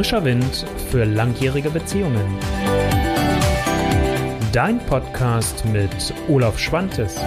Frischer 0.00 0.24
Wind 0.24 0.64
für 0.90 1.04
langjährige 1.04 1.68
Beziehungen. 1.68 2.24
Dein 4.50 4.78
Podcast 4.86 5.62
mit 5.66 6.14
Olaf 6.26 6.58
Schwantes. 6.58 7.18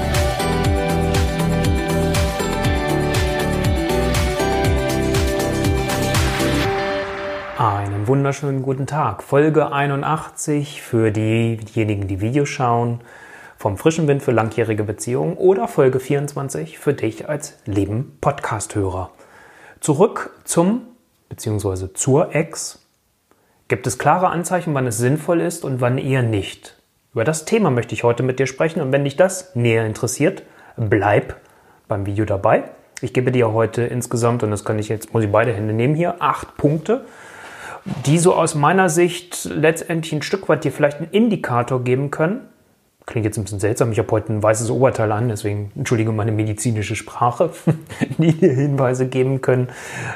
Einen 7.60 8.08
wunderschönen 8.08 8.64
guten 8.64 8.88
Tag. 8.88 9.22
Folge 9.22 9.72
81 9.72 10.82
für 10.82 11.12
diejenigen, 11.12 12.08
die 12.08 12.22
Videos 12.22 12.50
schauen. 12.50 13.02
Vom 13.56 13.78
frischen 13.78 14.08
Wind 14.08 14.24
für 14.24 14.32
langjährige 14.32 14.84
Beziehungen 14.84 15.38
oder 15.38 15.68
Folge 15.68 16.00
24 16.00 16.80
für 16.80 16.96
dich 16.96 17.30
als 17.30 17.56
Leben 17.66 18.18
Podcast-Hörer. 18.20 19.12
Zurück 19.80 20.32
zum 20.44 20.88
bzw. 21.36 21.94
zur 21.94 22.36
Ex 22.36 22.80
gibt 23.68 23.88
es 23.88 23.98
klare 23.98 24.30
Anzeichen, 24.30 24.74
wann 24.74 24.88
es 24.88 24.98
sinnvoll 24.98 25.42
ist 25.42 25.66
und 25.66 25.82
wann 25.82 25.98
eher 25.98 26.22
nicht. 26.22 26.78
Über 27.14 27.24
das 27.24 27.46
Thema 27.46 27.72
möchte 27.72 27.96
ich 27.96 28.04
heute 28.04 28.24
mit 28.24 28.40
dir 28.40 28.48
sprechen 28.48 28.82
und 28.82 28.92
wenn 28.92 29.04
dich 29.04 29.16
das 29.16 29.56
näher 29.56 29.86
interessiert, 29.86 30.44
bleib 30.78 31.38
beim 31.88 32.06
Video 32.06 32.26
dabei. 32.26 32.64
Ich 33.02 33.14
gebe 33.14 33.32
dir 33.32 33.52
heute 33.52 33.84
insgesamt, 33.84 34.44
und 34.44 34.52
das 34.52 34.64
kann 34.64 34.80
ich 34.80 34.90
jetzt, 34.90 35.14
muss 35.14 35.24
ich 35.24 35.32
beide 35.32 35.54
Hände 35.54 35.74
nehmen 35.74 35.96
hier, 35.96 36.22
acht 36.22 36.56
Punkte, 36.58 37.06
die 38.06 38.18
so 38.18 38.34
aus 38.34 38.56
meiner 38.56 38.90
Sicht 38.90 39.46
letztendlich 39.46 40.14
ein 40.14 40.22
Stück 40.22 40.48
weit 40.50 40.64
dir 40.64 40.72
vielleicht 40.72 40.98
einen 40.98 41.12
Indikator 41.12 41.84
geben 41.84 42.12
können, 42.12 42.48
Klingt 43.06 43.26
jetzt 43.26 43.38
ein 43.38 43.44
bisschen 43.44 43.60
seltsam, 43.60 43.92
ich 43.92 44.00
habe 44.00 44.10
heute 44.12 44.32
ein 44.32 44.42
weißes 44.42 44.70
Oberteil 44.70 45.12
an, 45.12 45.28
deswegen 45.28 45.72
entschuldige 45.76 46.12
meine 46.12 46.32
medizinische 46.32 46.96
Sprache, 46.96 47.50
die 48.18 48.34
dir 48.34 48.54
Hinweise 48.54 49.08
geben 49.08 49.42
können 49.42 49.68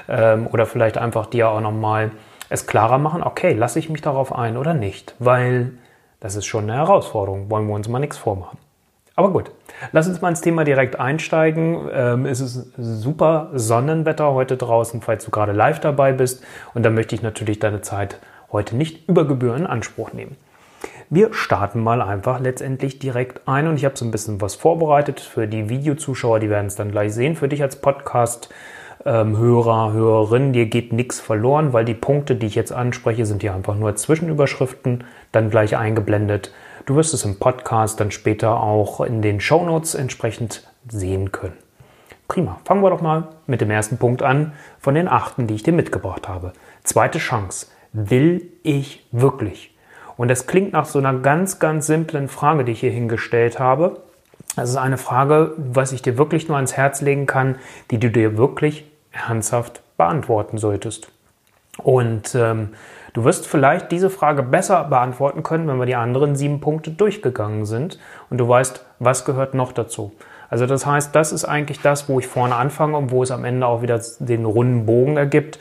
ähm, 0.07 0.47
oder 0.47 0.65
vielleicht 0.65 0.97
einfach 0.97 1.25
dir 1.25 1.49
auch 1.49 1.59
nochmal 1.59 2.11
es 2.49 2.65
klarer 2.65 2.97
machen, 2.97 3.23
okay, 3.23 3.53
lasse 3.53 3.79
ich 3.79 3.89
mich 3.89 4.01
darauf 4.01 4.33
ein 4.33 4.55
oder 4.55 4.73
nicht, 4.73 5.15
weil 5.19 5.73
das 6.19 6.35
ist 6.35 6.45
schon 6.45 6.63
eine 6.63 6.75
Herausforderung, 6.75 7.49
wollen 7.49 7.67
wir 7.67 7.75
uns 7.75 7.89
mal 7.89 7.99
nichts 7.99 8.17
vormachen. 8.17 8.57
Aber 9.15 9.31
gut, 9.31 9.51
lass 9.91 10.07
uns 10.07 10.21
mal 10.21 10.29
ins 10.29 10.41
Thema 10.41 10.63
direkt 10.63 10.99
einsteigen. 10.99 11.89
Ähm, 11.91 12.25
es 12.27 12.39
ist 12.39 12.71
super 12.77 13.49
Sonnenwetter 13.53 14.31
heute 14.31 14.57
draußen, 14.57 15.01
falls 15.01 15.25
du 15.25 15.31
gerade 15.31 15.53
live 15.53 15.79
dabei 15.79 16.13
bist 16.13 16.43
und 16.73 16.83
da 16.83 16.89
möchte 16.91 17.15
ich 17.15 17.23
natürlich 17.23 17.59
deine 17.59 17.81
Zeit 17.81 18.19
heute 18.51 18.75
nicht 18.75 19.09
über 19.09 19.25
Gebühr 19.25 19.55
in 19.55 19.65
Anspruch 19.65 20.13
nehmen. 20.13 20.37
Wir 21.09 21.33
starten 21.33 21.81
mal 21.83 22.01
einfach 22.01 22.41
letztendlich 22.41 22.99
direkt 22.99 23.47
ein 23.47 23.69
und 23.69 23.77
ich 23.77 23.85
habe 23.85 23.95
so 23.95 24.03
ein 24.03 24.11
bisschen 24.11 24.41
was 24.41 24.55
vorbereitet 24.55 25.21
für 25.21 25.47
die 25.47 25.69
Videozuschauer, 25.69 26.41
die 26.41 26.49
werden 26.49 26.65
es 26.65 26.75
dann 26.75 26.91
gleich 26.91 27.13
sehen. 27.13 27.37
Für 27.37 27.47
dich 27.47 27.61
als 27.61 27.77
Podcast. 27.77 28.49
Ähm, 29.05 29.37
Hörer, 29.37 29.93
Hörerin, 29.93 30.51
dir 30.51 30.65
geht 30.65 30.91
nichts 30.91 31.21
verloren, 31.21 31.71
weil 31.71 31.85
die 31.85 31.93
Punkte, 31.93 32.35
die 32.35 32.47
ich 32.47 32.55
jetzt 32.55 32.73
anspreche, 32.73 33.25
sind 33.25 33.41
hier 33.41 33.55
einfach 33.55 33.75
nur 33.75 33.95
Zwischenüberschriften, 33.95 35.05
dann 35.31 35.49
gleich 35.49 35.77
eingeblendet. 35.77 36.51
Du 36.85 36.97
wirst 36.97 37.13
es 37.13 37.23
im 37.23 37.39
Podcast 37.39 38.01
dann 38.01 38.11
später 38.11 38.61
auch 38.61 38.99
in 38.99 39.21
den 39.21 39.39
Shownotes 39.39 39.95
entsprechend 39.95 40.67
sehen 40.89 41.31
können. 41.31 41.55
Prima. 42.27 42.59
Fangen 42.65 42.83
wir 42.83 42.89
doch 42.89 43.01
mal 43.01 43.29
mit 43.45 43.61
dem 43.61 43.71
ersten 43.71 43.97
Punkt 43.97 44.23
an 44.23 44.51
von 44.77 44.93
den 44.93 45.07
achten, 45.07 45.47
die 45.47 45.55
ich 45.55 45.63
dir 45.63 45.71
mitgebracht 45.71 46.27
habe. 46.27 46.51
Zweite 46.83 47.19
Chance. 47.19 47.67
Will 47.93 48.51
ich 48.63 49.07
wirklich? 49.13 49.76
Und 50.17 50.29
das 50.29 50.47
klingt 50.47 50.73
nach 50.73 50.85
so 50.85 50.99
einer 50.99 51.13
ganz, 51.13 51.59
ganz 51.59 51.87
simplen 51.87 52.27
Frage, 52.27 52.65
die 52.65 52.71
ich 52.73 52.79
hier 52.79 52.91
hingestellt 52.91 53.59
habe. 53.59 54.01
Das 54.55 54.69
ist 54.69 54.77
eine 54.77 54.97
Frage, 54.97 55.53
was 55.57 55.91
ich 55.91 56.01
dir 56.01 56.17
wirklich 56.17 56.47
nur 56.47 56.57
ans 56.57 56.75
Herz 56.75 57.01
legen 57.01 57.27
kann, 57.27 57.55
die 57.91 57.99
du 57.99 58.09
dir 58.09 58.37
wirklich 58.37 58.85
ernsthaft 59.11 59.81
beantworten 59.97 60.57
solltest. 60.57 61.09
Und 61.77 62.33
ähm, 62.33 62.69
du 63.13 63.23
wirst 63.23 63.45
vielleicht 63.45 63.91
diese 63.91 64.09
Frage 64.09 64.41
besser 64.41 64.83
beantworten 64.85 65.43
können, 65.43 65.67
wenn 65.67 65.77
wir 65.77 65.85
die 65.85 65.95
anderen 65.95 66.35
sieben 66.35 66.59
Punkte 66.59 66.89
durchgegangen 66.89 67.65
sind 67.65 67.99
und 68.31 68.39
du 68.39 68.47
weißt, 68.47 68.83
was 68.99 69.25
gehört 69.25 69.53
noch 69.53 69.71
dazu. 69.71 70.11
Also 70.49 70.65
das 70.65 70.85
heißt, 70.85 71.13
das 71.13 71.31
ist 71.31 71.45
eigentlich 71.45 71.81
das, 71.81 72.07
wo 72.09 72.19
ich 72.19 72.27
vorne 72.27 72.55
anfange 72.55 72.97
und 72.97 73.11
wo 73.11 73.21
es 73.21 73.31
am 73.31 73.45
Ende 73.45 73.67
auch 73.67 73.81
wieder 73.81 74.01
den 74.19 74.45
runden 74.45 74.85
Bogen 74.85 75.17
ergibt. 75.17 75.59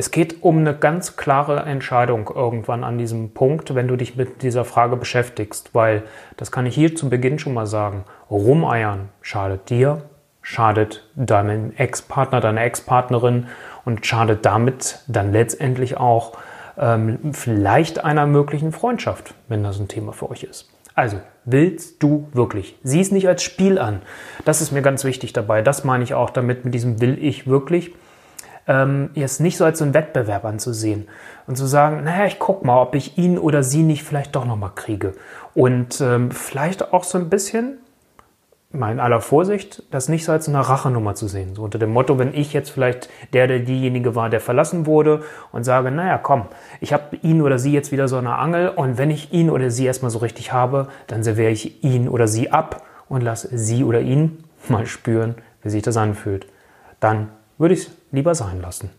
Es 0.00 0.10
geht 0.10 0.42
um 0.42 0.56
eine 0.56 0.74
ganz 0.74 1.18
klare 1.18 1.60
Entscheidung 1.64 2.30
irgendwann 2.34 2.84
an 2.84 2.96
diesem 2.96 3.34
Punkt, 3.34 3.74
wenn 3.74 3.86
du 3.86 3.96
dich 3.96 4.16
mit 4.16 4.40
dieser 4.40 4.64
Frage 4.64 4.96
beschäftigst, 4.96 5.74
weil 5.74 6.04
das 6.38 6.50
kann 6.50 6.64
ich 6.64 6.74
hier 6.74 6.96
zu 6.96 7.10
Beginn 7.10 7.38
schon 7.38 7.52
mal 7.52 7.66
sagen. 7.66 8.06
Rumeiern 8.30 9.10
schadet 9.20 9.68
dir, 9.68 10.00
schadet 10.40 11.06
deinem 11.16 11.74
Ex-Partner, 11.76 12.40
deiner 12.40 12.62
Ex-Partnerin 12.62 13.48
und 13.84 14.06
schadet 14.06 14.46
damit 14.46 15.00
dann 15.06 15.32
letztendlich 15.32 15.98
auch 15.98 16.32
ähm, 16.78 17.34
vielleicht 17.34 18.02
einer 18.02 18.24
möglichen 18.24 18.72
Freundschaft, 18.72 19.34
wenn 19.48 19.62
das 19.62 19.78
ein 19.78 19.88
Thema 19.88 20.14
für 20.14 20.30
euch 20.30 20.44
ist. 20.44 20.70
Also, 20.94 21.18
willst 21.44 22.02
du 22.02 22.26
wirklich? 22.32 22.74
Sieh 22.82 23.02
es 23.02 23.12
nicht 23.12 23.28
als 23.28 23.42
Spiel 23.42 23.78
an. 23.78 24.00
Das 24.46 24.62
ist 24.62 24.72
mir 24.72 24.80
ganz 24.80 25.04
wichtig 25.04 25.34
dabei. 25.34 25.60
Das 25.60 25.84
meine 25.84 26.04
ich 26.04 26.14
auch 26.14 26.30
damit 26.30 26.64
mit 26.64 26.72
diesem 26.72 27.02
will 27.02 27.22
ich 27.22 27.46
wirklich 27.46 27.92
ähm, 28.70 29.10
jetzt 29.14 29.40
nicht 29.40 29.56
so 29.56 29.64
als 29.64 29.80
so 29.80 29.84
einen 29.84 29.94
Wettbewerb 29.94 30.44
anzusehen 30.44 31.08
und 31.48 31.56
zu 31.56 31.66
sagen, 31.66 32.04
naja, 32.04 32.26
ich 32.26 32.38
guck 32.38 32.64
mal, 32.64 32.80
ob 32.80 32.94
ich 32.94 33.18
ihn 33.18 33.36
oder 33.36 33.64
sie 33.64 33.82
nicht 33.82 34.04
vielleicht 34.04 34.36
doch 34.36 34.44
nochmal 34.44 34.70
kriege. 34.76 35.14
Und 35.54 36.00
ähm, 36.00 36.30
vielleicht 36.30 36.92
auch 36.92 37.02
so 37.02 37.18
ein 37.18 37.28
bisschen, 37.28 37.78
mal 38.72 38.92
in 38.92 39.00
aller 39.00 39.20
Vorsicht, 39.20 39.82
das 39.90 40.08
nicht 40.08 40.24
so 40.24 40.30
als 40.30 40.48
eine 40.48 40.60
Rachenummer 40.60 41.16
zu 41.16 41.26
sehen. 41.26 41.56
So 41.56 41.64
unter 41.64 41.80
dem 41.80 41.90
Motto, 41.90 42.20
wenn 42.20 42.32
ich 42.32 42.52
jetzt 42.52 42.70
vielleicht 42.70 43.10
der, 43.32 43.48
der 43.48 43.58
diejenige 43.58 44.14
war, 44.14 44.30
der 44.30 44.40
verlassen 44.40 44.86
wurde 44.86 45.24
und 45.50 45.64
sage, 45.64 45.90
naja, 45.90 46.18
komm, 46.18 46.44
ich 46.80 46.92
habe 46.92 47.16
ihn 47.22 47.42
oder 47.42 47.58
sie 47.58 47.72
jetzt 47.72 47.90
wieder 47.90 48.06
so 48.06 48.18
eine 48.18 48.36
Angel 48.36 48.68
und 48.68 48.98
wenn 48.98 49.10
ich 49.10 49.32
ihn 49.32 49.50
oder 49.50 49.72
sie 49.72 49.86
erstmal 49.86 50.12
so 50.12 50.20
richtig 50.20 50.52
habe, 50.52 50.86
dann 51.08 51.24
serviere 51.24 51.50
ich 51.50 51.82
ihn 51.82 52.08
oder 52.08 52.28
sie 52.28 52.52
ab 52.52 52.84
und 53.08 53.22
lasse 53.22 53.48
sie 53.50 53.82
oder 53.82 54.00
ihn 54.00 54.44
mal 54.68 54.86
spüren, 54.86 55.34
wie 55.64 55.70
sich 55.70 55.82
das 55.82 55.96
anfühlt. 55.96 56.46
Dann 57.00 57.30
würde 57.60 57.74
ich 57.74 57.86
es 57.86 57.90
lieber 58.10 58.34
sein 58.34 58.60
lassen. 58.60 58.90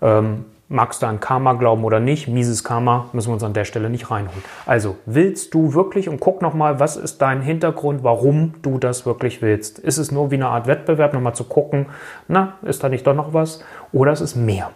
Ähm, 0.00 0.46
magst 0.68 1.02
du 1.02 1.06
an 1.06 1.20
Karma 1.20 1.54
glauben 1.54 1.84
oder 1.84 2.00
nicht? 2.00 2.28
Mieses 2.28 2.64
Karma 2.64 3.10
müssen 3.12 3.28
wir 3.28 3.34
uns 3.34 3.42
an 3.42 3.52
der 3.52 3.64
Stelle 3.64 3.90
nicht 3.90 4.10
reinholen. 4.10 4.42
Also 4.64 4.96
willst 5.04 5.52
du 5.52 5.74
wirklich 5.74 6.08
und 6.08 6.20
guck 6.20 6.40
nochmal, 6.40 6.80
was 6.80 6.96
ist 6.96 7.20
dein 7.20 7.42
Hintergrund, 7.42 8.02
warum 8.02 8.54
du 8.62 8.78
das 8.78 9.04
wirklich 9.04 9.42
willst? 9.42 9.78
Ist 9.80 9.98
es 9.98 10.12
nur 10.12 10.30
wie 10.30 10.36
eine 10.36 10.48
Art 10.48 10.66
Wettbewerb, 10.66 11.12
nochmal 11.12 11.34
zu 11.34 11.44
gucken, 11.44 11.86
na, 12.28 12.54
ist 12.62 12.82
da 12.82 12.88
nicht 12.88 13.06
doch 13.06 13.14
noch 13.14 13.34
was? 13.34 13.62
Oder 13.92 14.12
ist 14.12 14.20
es 14.20 14.36
mehr? 14.36 14.70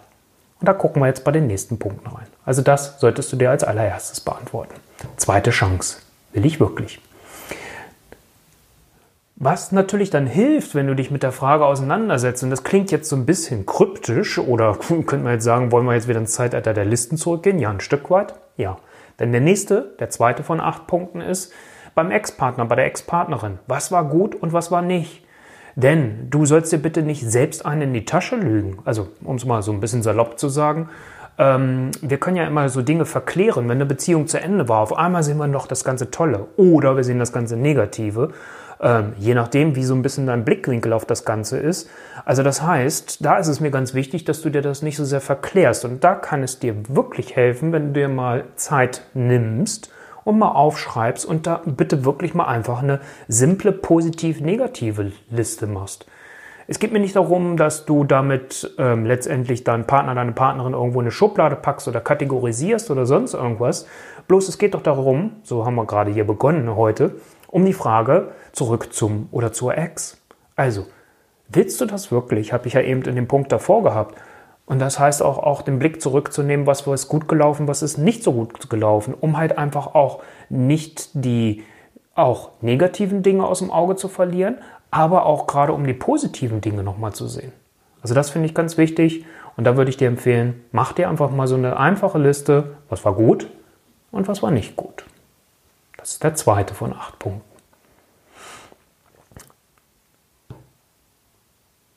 Und 0.59 0.67
da 0.67 0.73
gucken 0.73 1.01
wir 1.01 1.07
jetzt 1.07 1.23
bei 1.23 1.31
den 1.31 1.47
nächsten 1.47 1.79
Punkten 1.79 2.07
rein. 2.07 2.27
Also 2.45 2.61
das 2.61 2.99
solltest 2.99 3.31
du 3.31 3.37
dir 3.37 3.49
als 3.49 3.63
allererstes 3.63 4.19
beantworten. 4.19 4.75
Zweite 5.17 5.51
Chance. 5.51 5.99
Will 6.33 6.45
ich 6.45 6.59
wirklich? 6.59 6.99
Was 9.37 9.73
natürlich 9.73 10.09
dann 10.09 10.27
hilft, 10.27 10.75
wenn 10.75 10.87
du 10.87 10.95
dich 10.95 11.11
mit 11.11 11.21
der 11.21 11.33
Frage 11.33 11.65
auseinandersetzt, 11.65 12.43
und 12.43 12.51
das 12.51 12.63
klingt 12.63 12.89
jetzt 12.91 13.09
so 13.09 13.17
ein 13.17 13.25
bisschen 13.25 13.65
kryptisch, 13.65 14.39
oder 14.39 14.75
könnte 14.87 15.17
man 15.17 15.33
jetzt 15.33 15.43
sagen, 15.43 15.71
wollen 15.71 15.85
wir 15.85 15.93
jetzt 15.93 16.07
wieder 16.07 16.19
ins 16.19 16.31
Zeitalter 16.31 16.73
der 16.73 16.85
Listen 16.85 17.17
zurückgehen? 17.17 17.59
Ja, 17.59 17.69
ein 17.69 17.81
Stück 17.81 18.09
weit. 18.09 18.35
Ja. 18.55 18.77
Denn 19.19 19.31
der 19.31 19.41
nächste, 19.41 19.93
der 19.99 20.09
zweite 20.09 20.43
von 20.43 20.61
acht 20.61 20.87
Punkten 20.87 21.21
ist, 21.21 21.51
beim 21.95 22.11
Ex-Partner, 22.11 22.65
bei 22.65 22.75
der 22.75 22.85
Ex-Partnerin. 22.85 23.59
Was 23.67 23.91
war 23.91 24.05
gut 24.05 24.35
und 24.35 24.53
was 24.53 24.71
war 24.71 24.81
nicht? 24.81 25.25
Denn 25.75 26.29
du 26.29 26.45
sollst 26.45 26.71
dir 26.71 26.77
bitte 26.77 27.01
nicht 27.01 27.29
selbst 27.29 27.65
einen 27.65 27.81
in 27.81 27.93
die 27.93 28.05
Tasche 28.05 28.37
lügen. 28.37 28.79
Also, 28.85 29.09
um 29.23 29.35
es 29.35 29.45
mal 29.45 29.61
so 29.61 29.73
ein 29.73 29.81
bisschen 29.81 30.03
salopp 30.03 30.39
zu 30.39 30.47
sagen. 30.47 30.89
Ähm, 31.37 31.91
wir 32.01 32.17
können 32.17 32.37
ja 32.37 32.47
immer 32.47 32.69
so 32.69 32.81
Dinge 32.81 33.05
verklären. 33.05 33.65
Wenn 33.65 33.77
eine 33.77 33.85
Beziehung 33.85 34.27
zu 34.27 34.39
Ende 34.39 34.69
war, 34.69 34.79
auf 34.79 34.97
einmal 34.97 35.23
sehen 35.23 35.37
wir 35.37 35.47
noch 35.47 35.67
das 35.67 35.83
ganze 35.83 36.11
Tolle. 36.11 36.47
Oder 36.55 36.95
wir 36.95 37.03
sehen 37.03 37.19
das 37.19 37.33
ganze 37.33 37.57
Negative. 37.57 38.31
Ähm, 38.81 39.13
je 39.17 39.33
nachdem, 39.33 39.75
wie 39.75 39.83
so 39.83 39.95
ein 39.95 40.01
bisschen 40.01 40.27
dein 40.27 40.43
Blickwinkel 40.43 40.93
auf 40.93 41.05
das 41.05 41.25
Ganze 41.25 41.57
ist. 41.57 41.89
Also 42.25 42.43
das 42.43 42.61
heißt, 42.61 43.23
da 43.23 43.37
ist 43.37 43.47
es 43.47 43.59
mir 43.59 43.71
ganz 43.71 43.93
wichtig, 43.93 44.25
dass 44.25 44.41
du 44.41 44.49
dir 44.49 44.61
das 44.61 44.81
nicht 44.81 44.97
so 44.97 45.05
sehr 45.05 45.21
verklärst. 45.21 45.85
Und 45.85 46.03
da 46.03 46.15
kann 46.15 46.43
es 46.43 46.59
dir 46.59 46.75
wirklich 46.89 47.35
helfen, 47.35 47.71
wenn 47.71 47.93
du 47.93 47.99
dir 47.99 48.09
mal 48.09 48.45
Zeit 48.55 49.03
nimmst 49.13 49.91
und 50.25 50.39
mal 50.39 50.51
aufschreibst 50.51 51.25
und 51.25 51.47
da 51.47 51.61
bitte 51.65 52.03
wirklich 52.03 52.33
mal 52.33 52.45
einfach 52.45 52.83
eine 52.83 52.99
simple 53.27 53.71
positiv-negative 53.71 55.13
Liste 55.29 55.67
machst. 55.67 56.05
Es 56.67 56.79
geht 56.79 56.91
mir 56.91 56.99
nicht 56.99 57.15
darum, 57.15 57.57
dass 57.57 57.85
du 57.85 58.03
damit 58.03 58.73
ähm, 58.79 59.05
letztendlich 59.05 59.63
deinen 59.63 59.85
Partner, 59.85 60.15
deine 60.15 60.31
Partnerin 60.31 60.73
irgendwo 60.73 60.99
in 60.99 61.03
eine 61.03 61.11
Schublade 61.11 61.55
packst 61.55 61.87
oder 61.87 62.01
kategorisierst 62.01 62.89
oder 62.89 63.05
sonst 63.05 63.35
irgendwas. 63.35 63.85
Bloß 64.27 64.49
es 64.49 64.57
geht 64.57 64.73
doch 64.73 64.81
darum, 64.81 65.33
so 65.43 65.63
haben 65.63 65.75
wir 65.75 65.85
gerade 65.85 66.09
hier 66.09 66.25
begonnen 66.25 66.75
heute, 66.75 67.17
um 67.55 67.63
die 67.63 67.71
Frage 67.71 68.33
zurück 68.51 68.91
zum 68.91 69.29
oder 69.31 69.53
zur 69.53 69.77
Ex. 69.77 70.21
Also, 70.57 70.87
willst 71.47 71.79
du 71.79 71.85
das 71.85 72.11
wirklich? 72.11 72.51
Habe 72.51 72.67
ich 72.67 72.73
ja 72.73 72.81
eben 72.81 73.03
in 73.03 73.15
dem 73.15 73.29
Punkt 73.29 73.49
davor 73.49 73.81
gehabt. 73.81 74.15
Und 74.65 74.79
das 74.79 74.99
heißt 74.99 75.23
auch, 75.23 75.37
auch 75.37 75.61
den 75.61 75.79
Blick 75.79 76.01
zurückzunehmen, 76.01 76.67
was 76.67 76.85
ist 76.85 77.07
gut 77.07 77.29
gelaufen, 77.29 77.69
was 77.69 77.81
ist 77.81 77.97
nicht 77.97 78.23
so 78.23 78.33
gut 78.33 78.69
gelaufen, 78.69 79.13
um 79.13 79.37
halt 79.37 79.57
einfach 79.57 79.95
auch 79.95 80.21
nicht 80.49 81.11
die 81.13 81.63
auch 82.13 82.49
negativen 82.59 83.23
Dinge 83.23 83.45
aus 83.45 83.59
dem 83.59 83.71
Auge 83.71 83.95
zu 83.95 84.09
verlieren, 84.09 84.57
aber 84.91 85.25
auch 85.25 85.47
gerade 85.47 85.71
um 85.71 85.87
die 85.87 85.93
positiven 85.93 86.59
Dinge 86.59 86.83
nochmal 86.83 87.13
zu 87.13 87.25
sehen. 87.25 87.53
Also 88.01 88.13
das 88.15 88.31
finde 88.31 88.47
ich 88.47 88.53
ganz 88.53 88.77
wichtig 88.77 89.23
Und 89.55 89.63
da 89.63 89.77
würde 89.77 89.89
ich 89.89 89.95
dir 89.95 90.09
empfehlen, 90.09 90.61
mach 90.73 90.91
dir 90.91 91.07
einfach 91.07 91.31
mal 91.31 91.47
so 91.47 91.55
eine 91.55 91.79
einfache 91.79 92.17
Liste, 92.17 92.75
was 92.89 93.05
war 93.05 93.13
gut 93.13 93.47
und 94.11 94.27
was 94.27 94.43
war 94.43 94.51
nicht 94.51 94.75
gut. 94.75 95.05
Das 96.05 96.11
ist 96.11 96.23
der 96.23 96.35
zweite 96.35 96.75
von 96.75 96.93
acht 96.93 97.17
Punkten. 97.17 97.41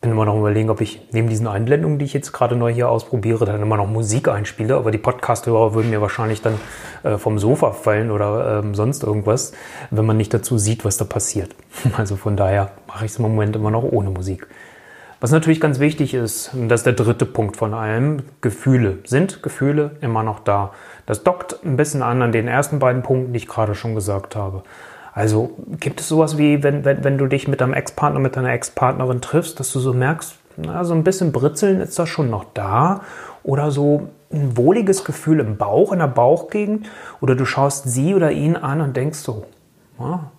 bin 0.01 0.13
immer 0.13 0.25
noch 0.25 0.39
überlegen, 0.39 0.71
ob 0.71 0.81
ich 0.81 1.03
neben 1.13 1.29
diesen 1.29 1.47
Einblendungen, 1.47 1.99
die 1.99 2.07
ich 2.07 2.15
jetzt 2.15 2.33
gerade 2.33 2.57
neu 2.57 2.73
hier 2.73 2.89
ausprobiere, 2.89 3.45
dann 3.45 3.61
immer 3.61 3.77
noch 3.77 3.87
Musik 3.87 4.29
einspiele. 4.29 4.77
Aber 4.77 4.91
die 4.91 4.97
Podcast-Hörer 4.97 5.75
würden 5.75 5.91
mir 5.91 6.01
wahrscheinlich 6.01 6.41
dann 6.41 6.59
äh, 7.03 7.19
vom 7.19 7.39
Sofa 7.39 7.73
fallen 7.73 8.11
oder 8.11 8.61
ähm, 8.61 8.75
sonst 8.75 9.03
irgendwas, 9.03 9.53
wenn 9.91 10.07
man 10.07 10.17
nicht 10.17 10.33
dazu 10.33 10.57
sieht, 10.57 10.87
was 10.87 10.97
da 10.97 11.05
passiert. 11.05 11.55
Also 11.99 12.17
von 12.17 12.37
daher 12.37 12.71
mache 12.87 13.05
ich 13.05 13.11
es 13.11 13.19
im 13.19 13.25
Moment 13.25 13.57
immer 13.57 13.71
noch 13.71 13.83
ohne 13.83 14.09
Musik. 14.09 14.47
Was 15.21 15.33
natürlich 15.33 15.61
ganz 15.61 15.81
wichtig 15.81 16.15
ist, 16.15 16.55
und 16.55 16.69
das 16.69 16.81
ist 16.81 16.87
der 16.87 16.93
dritte 16.93 17.27
Punkt 17.27 17.57
von 17.57 17.75
allem, 17.75 18.19
Gefühle. 18.41 18.99
Sind 19.05 19.43
Gefühle 19.43 19.93
immer 20.01 20.23
noch 20.23 20.39
da? 20.39 20.73
Das 21.07 21.25
dockt 21.25 21.59
ein 21.65 21.77
bisschen 21.77 22.03
an 22.03 22.23
an 22.23 22.31
den 22.31 22.47
ersten 22.47 22.79
beiden 22.79 23.03
Punkten, 23.03 23.33
die 23.33 23.39
ich 23.39 23.49
gerade 23.49 23.75
schon 23.75 23.97
gesagt 23.97 24.37
habe. 24.37 24.63
Also 25.13 25.51
gibt 25.81 26.01
es 26.01 26.09
sowas 26.09 26.39
wie, 26.39 26.63
wenn, 26.63 26.85
wenn, 26.85 27.03
wenn 27.03 27.19
du 27.19 27.27
dich 27.27 27.49
mit 27.49 27.61
deinem 27.61 27.75
Ex-Partner, 27.75 28.21
mit 28.21 28.37
deiner 28.37 28.53
Ex-Partnerin 28.53 29.21
triffst, 29.21 29.59
dass 29.59 29.73
du 29.73 29.81
so 29.81 29.93
merkst, 29.93 30.37
na, 30.57 30.85
so 30.85 30.95
ein 30.95 31.03
bisschen 31.03 31.33
Britzeln 31.33 31.81
ist 31.81 31.99
da 31.99 32.07
schon 32.07 32.31
noch 32.31 32.45
da 32.55 33.01
oder 33.43 33.73
so 33.73 34.11
ein 34.33 34.57
wohliges 34.57 35.05
Gefühl 35.05 35.41
im 35.41 35.57
Bauch, 35.57 35.93
in 35.93 35.99
der 35.99 36.07
Bauchgegend 36.07 36.87
oder 37.21 37.35
du 37.35 37.45
schaust 37.45 37.89
sie 37.89 38.15
oder 38.15 38.31
ihn 38.31 38.55
an 38.55 38.81
und 38.81 38.97
denkst 38.97 39.19
so, 39.19 39.47
ja, 39.99 40.31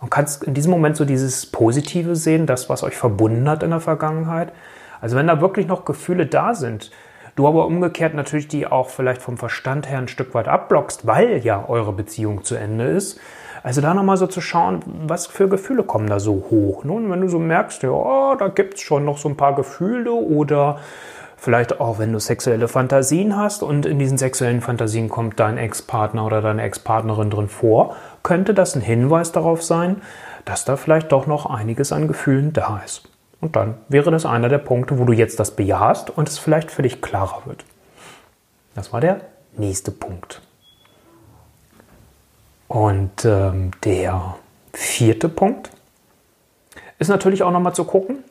und 0.00 0.10
kannst 0.10 0.44
in 0.44 0.54
diesem 0.54 0.70
Moment 0.70 0.96
so 0.96 1.04
dieses 1.04 1.46
Positive 1.46 2.16
sehen, 2.16 2.46
das, 2.46 2.68
was 2.68 2.82
euch 2.82 2.96
verbunden 2.96 3.48
hat 3.48 3.62
in 3.62 3.70
der 3.70 3.80
Vergangenheit. 3.80 4.52
Also 5.00 5.16
wenn 5.16 5.26
da 5.26 5.40
wirklich 5.40 5.66
noch 5.66 5.84
Gefühle 5.84 6.26
da 6.26 6.54
sind, 6.54 6.90
du 7.36 7.46
aber 7.46 7.66
umgekehrt 7.66 8.14
natürlich 8.14 8.48
die 8.48 8.66
auch 8.66 8.88
vielleicht 8.88 9.22
vom 9.22 9.36
Verstand 9.36 9.88
her 9.88 9.98
ein 9.98 10.08
Stück 10.08 10.34
weit 10.34 10.48
abblockst, 10.48 11.06
weil 11.06 11.38
ja 11.38 11.68
eure 11.68 11.92
Beziehung 11.92 12.44
zu 12.44 12.54
Ende 12.54 12.84
ist, 12.84 13.20
also 13.62 13.80
da 13.80 13.92
nochmal 13.92 14.16
so 14.16 14.26
zu 14.26 14.40
schauen, 14.40 14.80
was 15.06 15.26
für 15.26 15.48
Gefühle 15.48 15.82
kommen 15.82 16.08
da 16.08 16.20
so 16.20 16.46
hoch. 16.50 16.84
Nun, 16.84 17.10
wenn 17.10 17.20
du 17.20 17.28
so 17.28 17.38
merkst, 17.38 17.82
ja, 17.82 18.36
da 18.36 18.48
gibt 18.48 18.74
es 18.74 18.80
schon 18.80 19.04
noch 19.04 19.18
so 19.18 19.28
ein 19.28 19.36
paar 19.36 19.54
Gefühle 19.54 20.12
oder 20.12 20.78
vielleicht 21.38 21.80
auch, 21.80 21.98
wenn 21.98 22.12
du 22.12 22.18
sexuelle 22.18 22.68
Fantasien 22.68 23.36
hast 23.36 23.62
und 23.62 23.86
in 23.86 23.98
diesen 23.98 24.18
sexuellen 24.18 24.60
Fantasien 24.60 25.08
kommt 25.08 25.40
dein 25.40 25.56
Ex-Partner 25.56 26.26
oder 26.26 26.42
deine 26.42 26.62
Ex-Partnerin 26.62 27.30
drin 27.30 27.48
vor, 27.48 27.96
könnte 28.22 28.52
das 28.52 28.74
ein 28.74 28.82
Hinweis 28.82 29.32
darauf 29.32 29.62
sein, 29.62 30.02
dass 30.44 30.64
da 30.64 30.76
vielleicht 30.76 31.12
doch 31.12 31.26
noch 31.26 31.46
einiges 31.46 31.92
an 31.92 32.08
Gefühlen 32.08 32.52
da 32.52 32.82
ist. 32.84 33.08
Und 33.40 33.54
dann 33.54 33.76
wäre 33.88 34.10
das 34.10 34.26
einer 34.26 34.48
der 34.48 34.58
Punkte, 34.58 34.98
wo 34.98 35.04
du 35.04 35.12
jetzt 35.12 35.38
das 35.38 35.52
bejahst 35.52 36.10
und 36.10 36.28
es 36.28 36.38
vielleicht 36.38 36.70
für 36.70 36.82
dich 36.82 37.00
klarer 37.00 37.42
wird. 37.46 37.64
Das 38.74 38.92
war 38.92 39.00
der 39.00 39.20
nächste 39.56 39.92
Punkt. 39.92 40.42
Und 42.66 43.24
ähm, 43.24 43.70
der 43.84 44.36
vierte 44.72 45.28
Punkt 45.28 45.70
ist 46.98 47.08
natürlich 47.08 47.42
auch 47.42 47.50
nochmal 47.50 47.74
zu 47.74 47.84
gucken. 47.84 48.24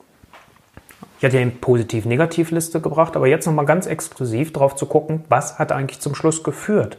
Ich 1.18 1.26
hatte 1.26 1.38
ja 1.38 1.42
eine 1.42 1.52
Positiv-Negativ-Liste 1.52 2.80
gebracht, 2.80 3.16
aber 3.16 3.28
jetzt 3.28 3.46
nochmal 3.48 3.66
ganz 3.66 3.88
exklusiv 3.88 4.54
drauf 4.54 4.76
zu 4.76 4.86
gucken, 4.86 5.24
was 5.30 5.58
hat 5.58 5.72
eigentlich 5.72 6.00
zum 6.00 6.14
Schluss 6.14 6.44
geführt. 6.44 6.98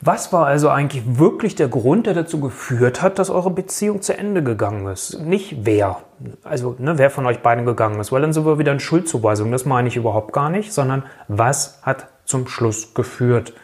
Was 0.00 0.32
war 0.32 0.46
also 0.46 0.68
eigentlich 0.68 1.02
wirklich 1.18 1.56
der 1.56 1.66
Grund, 1.68 2.06
der 2.06 2.14
dazu 2.14 2.38
geführt 2.38 3.02
hat, 3.02 3.18
dass 3.18 3.30
eure 3.30 3.50
Beziehung 3.50 4.00
zu 4.00 4.16
Ende 4.16 4.44
gegangen 4.44 4.86
ist? 4.86 5.20
Nicht 5.20 5.56
wer, 5.64 5.98
also 6.44 6.76
ne, 6.78 6.98
wer 6.98 7.10
von 7.10 7.26
euch 7.26 7.40
beiden 7.40 7.66
gegangen 7.66 7.98
ist, 7.98 8.12
weil 8.12 8.20
dann 8.20 8.32
sind 8.32 8.46
wir 8.46 8.60
wieder 8.60 8.70
in 8.70 8.78
Schuldzuweisung, 8.78 9.50
das 9.50 9.64
meine 9.64 9.88
ich 9.88 9.96
überhaupt 9.96 10.32
gar 10.32 10.50
nicht, 10.50 10.72
sondern 10.72 11.04
was 11.26 11.80
hat 11.82 12.06
zum 12.24 12.46
Schluss 12.46 12.94
geführt? 12.94 13.54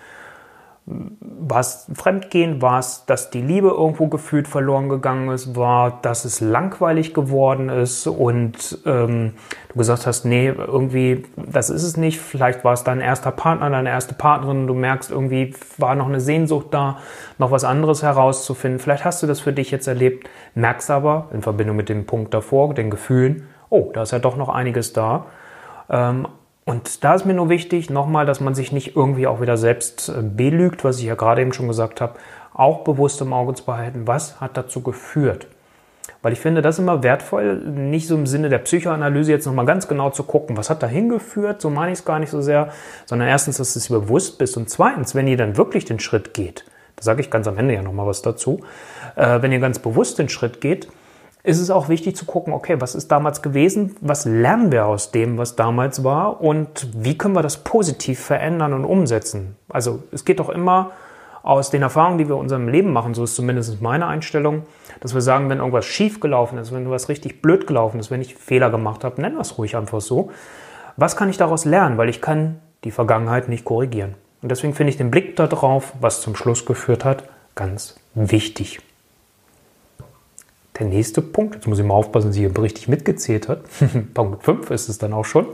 War 0.86 1.60
es 1.60 1.90
Fremdgehen, 1.94 2.60
war 2.60 2.78
es, 2.78 3.06
dass 3.06 3.30
die 3.30 3.40
Liebe 3.40 3.68
irgendwo 3.68 4.08
gefühlt 4.08 4.46
verloren 4.46 4.90
gegangen 4.90 5.30
ist, 5.30 5.56
war, 5.56 5.98
dass 6.02 6.26
es 6.26 6.42
langweilig 6.42 7.14
geworden 7.14 7.70
ist 7.70 8.06
und 8.06 8.78
ähm, 8.84 9.32
du 9.70 9.78
gesagt 9.78 10.06
hast, 10.06 10.26
nee, 10.26 10.48
irgendwie, 10.48 11.24
das 11.36 11.70
ist 11.70 11.84
es 11.84 11.96
nicht. 11.96 12.20
Vielleicht 12.20 12.64
war 12.64 12.74
es 12.74 12.84
dein 12.84 13.00
erster 13.00 13.30
Partner, 13.30 13.70
deine 13.70 13.88
erste 13.88 14.14
Partnerin, 14.14 14.66
du 14.66 14.74
merkst, 14.74 15.10
irgendwie 15.10 15.54
war 15.78 15.94
noch 15.94 16.08
eine 16.08 16.20
Sehnsucht 16.20 16.66
da, 16.72 16.98
noch 17.38 17.50
was 17.50 17.64
anderes 17.64 18.02
herauszufinden. 18.02 18.78
Vielleicht 18.78 19.06
hast 19.06 19.22
du 19.22 19.26
das 19.26 19.40
für 19.40 19.54
dich 19.54 19.70
jetzt 19.70 19.86
erlebt, 19.86 20.28
merkst 20.54 20.90
aber 20.90 21.28
in 21.32 21.40
Verbindung 21.40 21.76
mit 21.76 21.88
dem 21.88 22.04
Punkt 22.04 22.34
davor, 22.34 22.74
den 22.74 22.90
Gefühlen, 22.90 23.48
oh, 23.70 23.90
da 23.94 24.02
ist 24.02 24.12
ja 24.12 24.18
doch 24.18 24.36
noch 24.36 24.50
einiges 24.50 24.92
da. 24.92 25.26
Ähm, 25.88 26.28
und 26.64 27.04
da 27.04 27.14
ist 27.14 27.26
mir 27.26 27.34
nur 27.34 27.50
wichtig, 27.50 27.90
nochmal, 27.90 28.24
dass 28.24 28.40
man 28.40 28.54
sich 28.54 28.72
nicht 28.72 28.96
irgendwie 28.96 29.26
auch 29.26 29.40
wieder 29.40 29.56
selbst 29.56 30.08
äh, 30.08 30.22
belügt, 30.22 30.84
was 30.84 30.98
ich 30.98 31.04
ja 31.04 31.14
gerade 31.14 31.42
eben 31.42 31.52
schon 31.52 31.68
gesagt 31.68 32.00
habe, 32.00 32.14
auch 32.54 32.84
bewusst 32.84 33.20
im 33.20 33.32
Auge 33.32 33.54
zu 33.54 33.64
behalten, 33.64 34.06
was 34.06 34.40
hat 34.40 34.56
dazu 34.56 34.80
geführt. 34.80 35.46
Weil 36.22 36.32
ich 36.32 36.40
finde 36.40 36.62
das 36.62 36.78
immer 36.78 37.02
wertvoll, 37.02 37.56
nicht 37.56 38.06
so 38.06 38.14
im 38.14 38.26
Sinne 38.26 38.48
der 38.48 38.58
Psychoanalyse 38.58 39.30
jetzt 39.30 39.44
nochmal 39.44 39.66
ganz 39.66 39.88
genau 39.88 40.08
zu 40.08 40.22
gucken, 40.22 40.56
was 40.56 40.70
hat 40.70 40.82
da 40.82 40.86
hingeführt, 40.86 41.60
so 41.60 41.68
meine 41.68 41.92
ich 41.92 41.98
es 41.98 42.04
gar 42.06 42.18
nicht 42.18 42.30
so 42.30 42.40
sehr, 42.40 42.70
sondern 43.04 43.28
erstens, 43.28 43.58
dass 43.58 43.74
du 43.74 43.78
es 43.78 43.88
bewusst 43.88 44.38
bist 44.38 44.56
und 44.56 44.70
zweitens, 44.70 45.14
wenn 45.14 45.26
ihr 45.26 45.36
dann 45.36 45.58
wirklich 45.58 45.84
den 45.84 46.00
Schritt 46.00 46.32
geht, 46.32 46.64
da 46.96 47.02
sage 47.02 47.20
ich 47.20 47.30
ganz 47.30 47.46
am 47.46 47.58
Ende 47.58 47.74
ja 47.74 47.82
nochmal 47.82 48.06
was 48.06 48.22
dazu, 48.22 48.60
äh, 49.16 49.42
wenn 49.42 49.52
ihr 49.52 49.58
ganz 49.58 49.78
bewusst 49.78 50.18
den 50.18 50.30
Schritt 50.30 50.62
geht, 50.62 50.88
ist 51.44 51.60
es 51.60 51.70
auch 51.70 51.90
wichtig 51.90 52.16
zu 52.16 52.24
gucken, 52.24 52.54
okay, 52.54 52.80
was 52.80 52.94
ist 52.94 53.12
damals 53.12 53.42
gewesen, 53.42 53.94
was 54.00 54.24
lernen 54.24 54.72
wir 54.72 54.86
aus 54.86 55.10
dem, 55.10 55.36
was 55.36 55.56
damals 55.56 56.02
war 56.02 56.40
und 56.40 56.88
wie 56.96 57.16
können 57.18 57.34
wir 57.34 57.42
das 57.42 57.58
positiv 57.58 58.18
verändern 58.18 58.72
und 58.72 58.86
umsetzen. 58.86 59.54
Also 59.68 60.02
es 60.10 60.24
geht 60.24 60.40
doch 60.40 60.48
immer 60.48 60.92
aus 61.42 61.68
den 61.68 61.82
Erfahrungen, 61.82 62.16
die 62.16 62.26
wir 62.26 62.36
in 62.36 62.40
unserem 62.40 62.68
Leben 62.68 62.90
machen, 62.94 63.12
so 63.12 63.24
ist 63.24 63.34
zumindest 63.34 63.82
meine 63.82 64.06
Einstellung, 64.06 64.62
dass 65.00 65.12
wir 65.12 65.20
sagen, 65.20 65.50
wenn 65.50 65.58
irgendwas 65.58 65.84
schief 65.84 66.18
gelaufen 66.18 66.56
ist, 66.56 66.72
wenn 66.72 66.78
irgendwas 66.78 67.10
richtig 67.10 67.42
blöd 67.42 67.66
gelaufen 67.66 68.00
ist, 68.00 68.10
wenn 68.10 68.22
ich 68.22 68.34
Fehler 68.34 68.70
gemacht 68.70 69.04
habe, 69.04 69.20
nennen 69.20 69.36
wir 69.36 69.42
es 69.42 69.58
ruhig 69.58 69.76
einfach 69.76 70.00
so. 70.00 70.30
Was 70.96 71.14
kann 71.14 71.28
ich 71.28 71.36
daraus 71.36 71.66
lernen? 71.66 71.98
Weil 71.98 72.08
ich 72.08 72.22
kann 72.22 72.60
die 72.84 72.90
Vergangenheit 72.90 73.50
nicht 73.50 73.66
korrigieren. 73.66 74.14
Und 74.40 74.48
deswegen 74.50 74.72
finde 74.72 74.90
ich 74.90 74.96
den 74.96 75.10
Blick 75.10 75.36
darauf, 75.36 75.92
was 76.00 76.22
zum 76.22 76.34
Schluss 76.34 76.64
geführt 76.64 77.04
hat, 77.04 77.24
ganz 77.54 77.96
wichtig. 78.14 78.80
Der 80.78 80.86
nächste 80.86 81.22
Punkt, 81.22 81.54
jetzt 81.54 81.68
muss 81.68 81.78
ich 81.78 81.84
mal 81.84 81.94
aufpassen, 81.94 82.28
dass 82.28 82.36
ich 82.36 82.58
richtig 82.58 82.88
mitgezählt 82.88 83.48
hat. 83.48 83.60
Punkt 84.14 84.42
5 84.42 84.70
ist 84.70 84.88
es 84.88 84.98
dann 84.98 85.12
auch 85.12 85.24
schon. 85.24 85.46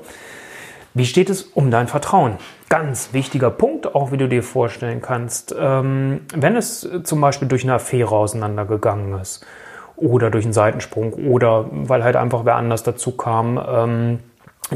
Wie 0.95 1.05
steht 1.05 1.31
es 1.31 1.43
um 1.43 1.71
dein 1.71 1.89
Vertrauen? 1.89 2.39
Ganz 2.69 3.13
wichtiger 3.13 3.51
Punkt, 3.51 3.95
auch 3.95 4.13
wie 4.13 4.17
du 4.17 4.29
dir 4.29 4.43
vorstellen 4.43 5.03
kannst. 5.03 5.55
Ähm, 5.59 6.23
wenn 6.35 6.57
es 6.57 6.89
zum 7.05 7.21
Beispiel 7.21 7.49
durch 7.49 7.65
eine 7.65 7.75
Affäre 7.75 8.17
auseinandergegangen 8.17 9.21
ist 9.21 9.45
oder 9.97 10.31
durch 10.31 10.45
einen 10.45 10.55
Seitensprung 10.55 11.13
oder 11.13 11.67
weil 11.71 12.03
halt 12.03 12.17
einfach 12.17 12.45
wer 12.45 12.57
anders 12.57 12.83
dazu 12.83 13.13
kam, 13.13 13.63
ähm, 13.69 14.19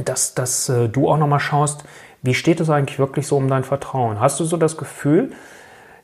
dass, 0.05 0.35
dass 0.35 0.69
äh, 0.69 0.89
du 0.89 1.09
auch 1.09 1.17
nochmal 1.17 1.41
schaust, 1.41 1.85
wie 2.23 2.35
steht 2.35 2.61
es 2.61 2.71
eigentlich 2.71 2.99
wirklich 2.99 3.27
so 3.27 3.37
um 3.37 3.49
dein 3.49 3.65
Vertrauen? 3.65 4.21
Hast 4.21 4.39
du 4.41 4.45
so 4.45 4.57
das 4.57 4.77
Gefühl, 4.77 5.33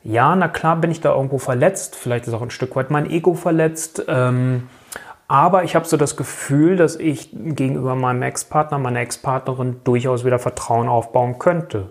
ja, 0.03 0.35
na 0.35 0.47
klar 0.47 0.77
bin 0.77 0.91
ich 0.91 1.01
da 1.01 1.13
irgendwo 1.13 1.37
verletzt, 1.37 1.95
vielleicht 1.95 2.27
ist 2.27 2.33
auch 2.33 2.41
ein 2.41 2.49
Stück 2.49 2.75
weit 2.75 2.89
mein 2.89 3.09
Ego 3.09 3.33
verletzt, 3.33 4.03
ähm, 4.07 4.69
aber 5.27 5.63
ich 5.63 5.75
habe 5.75 5.85
so 5.85 5.95
das 5.95 6.17
Gefühl, 6.17 6.75
dass 6.75 6.97
ich 6.97 7.29
gegenüber 7.31 7.95
meinem 7.95 8.21
Ex-Partner, 8.23 8.79
meiner 8.79 8.99
Ex-Partnerin 8.99 9.77
durchaus 9.83 10.25
wieder 10.25 10.39
Vertrauen 10.39 10.89
aufbauen 10.89 11.39
könnte. 11.39 11.89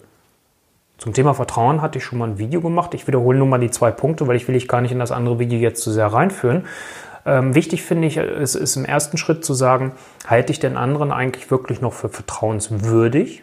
Zum 0.99 1.15
Thema 1.15 1.33
Vertrauen 1.33 1.81
hatte 1.81 1.97
ich 1.97 2.05
schon 2.05 2.19
mal 2.19 2.29
ein 2.29 2.39
Video 2.39 2.61
gemacht. 2.61 2.93
Ich 2.93 3.07
wiederhole 3.07 3.39
nur 3.39 3.47
mal 3.47 3.59
die 3.59 3.71
zwei 3.71 3.91
Punkte, 3.91 4.27
weil 4.27 4.37
ich 4.37 4.47
will 4.47 4.57
ich 4.57 4.69
gar 4.69 4.83
nicht 4.83 4.93
in 4.93 4.99
das 4.99 5.13
andere 5.13 5.39
Video 5.39 5.59
jetzt 5.59 5.83
zu 5.83 5.91
sehr 5.91 6.09
reinführen. 6.09 6.67
Ähm, 7.25 7.55
wichtig 7.55 7.83
finde 7.83 8.09
ich, 8.09 8.19
es 8.19 8.55
ist 8.55 8.77
im 8.77 8.85
ersten 8.85 9.17
Schritt 9.17 9.43
zu 9.43 9.55
sagen, 9.55 9.93
halte 10.27 10.53
ich 10.53 10.59
den 10.59 10.77
anderen 10.77 11.11
eigentlich 11.11 11.51
wirklich 11.51 11.81
noch 11.81 11.95
für 11.95 12.11
vertrauenswürdig? 12.11 13.43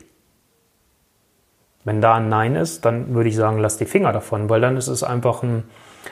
Wenn 1.87 2.01
da 2.01 2.15
ein 2.15 2.27
Nein 2.27 2.57
ist, 2.57 2.83
dann 2.83 3.15
würde 3.15 3.29
ich 3.29 3.37
sagen, 3.37 3.59
lass 3.59 3.77
die 3.77 3.85
Finger 3.85 4.11
davon, 4.11 4.49
weil 4.49 4.59
dann 4.59 4.75
ist 4.75 4.89
es 4.89 5.03
einfach 5.03 5.41
ein 5.41 5.63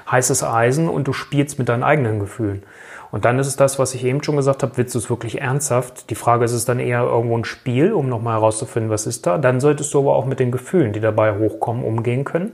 heißes 0.10 0.42
Eisen 0.42 0.88
und 0.88 1.06
du 1.06 1.12
spielst 1.12 1.60
mit 1.60 1.68
deinen 1.68 1.84
eigenen 1.84 2.22
Gefühlen. 2.22 2.64
Und 3.12 3.26
dann 3.26 3.40
ist 3.40 3.48
es 3.48 3.58
das, 3.58 3.78
was 3.78 3.94
ich 3.94 4.06
eben 4.06 4.24
schon 4.24 4.38
gesagt 4.38 4.64
habe, 4.64 4.78
willst 4.78 4.96
du 4.96 5.00
es 5.00 5.10
wirklich 5.10 5.42
ernsthaft? 5.42 6.10
Die 6.10 6.16
Frage 6.16 6.46
ist 6.46 6.54
es 6.54 6.64
dann 6.64 6.80
eher 6.80 7.02
irgendwo 7.04 7.38
ein 7.38 7.44
Spiel, 7.44 7.92
um 7.92 8.08
nochmal 8.08 8.36
herauszufinden, 8.36 8.90
was 8.90 9.06
ist 9.06 9.28
da. 9.28 9.38
Dann 9.38 9.60
solltest 9.60 9.94
du 9.94 10.00
aber 10.00 10.16
auch 10.16 10.26
mit 10.26 10.40
den 10.40 10.50
Gefühlen, 10.50 10.94
die 10.94 11.02
dabei 11.02 11.38
hochkommen, 11.38 11.84
umgehen 11.84 12.24
können. 12.24 12.54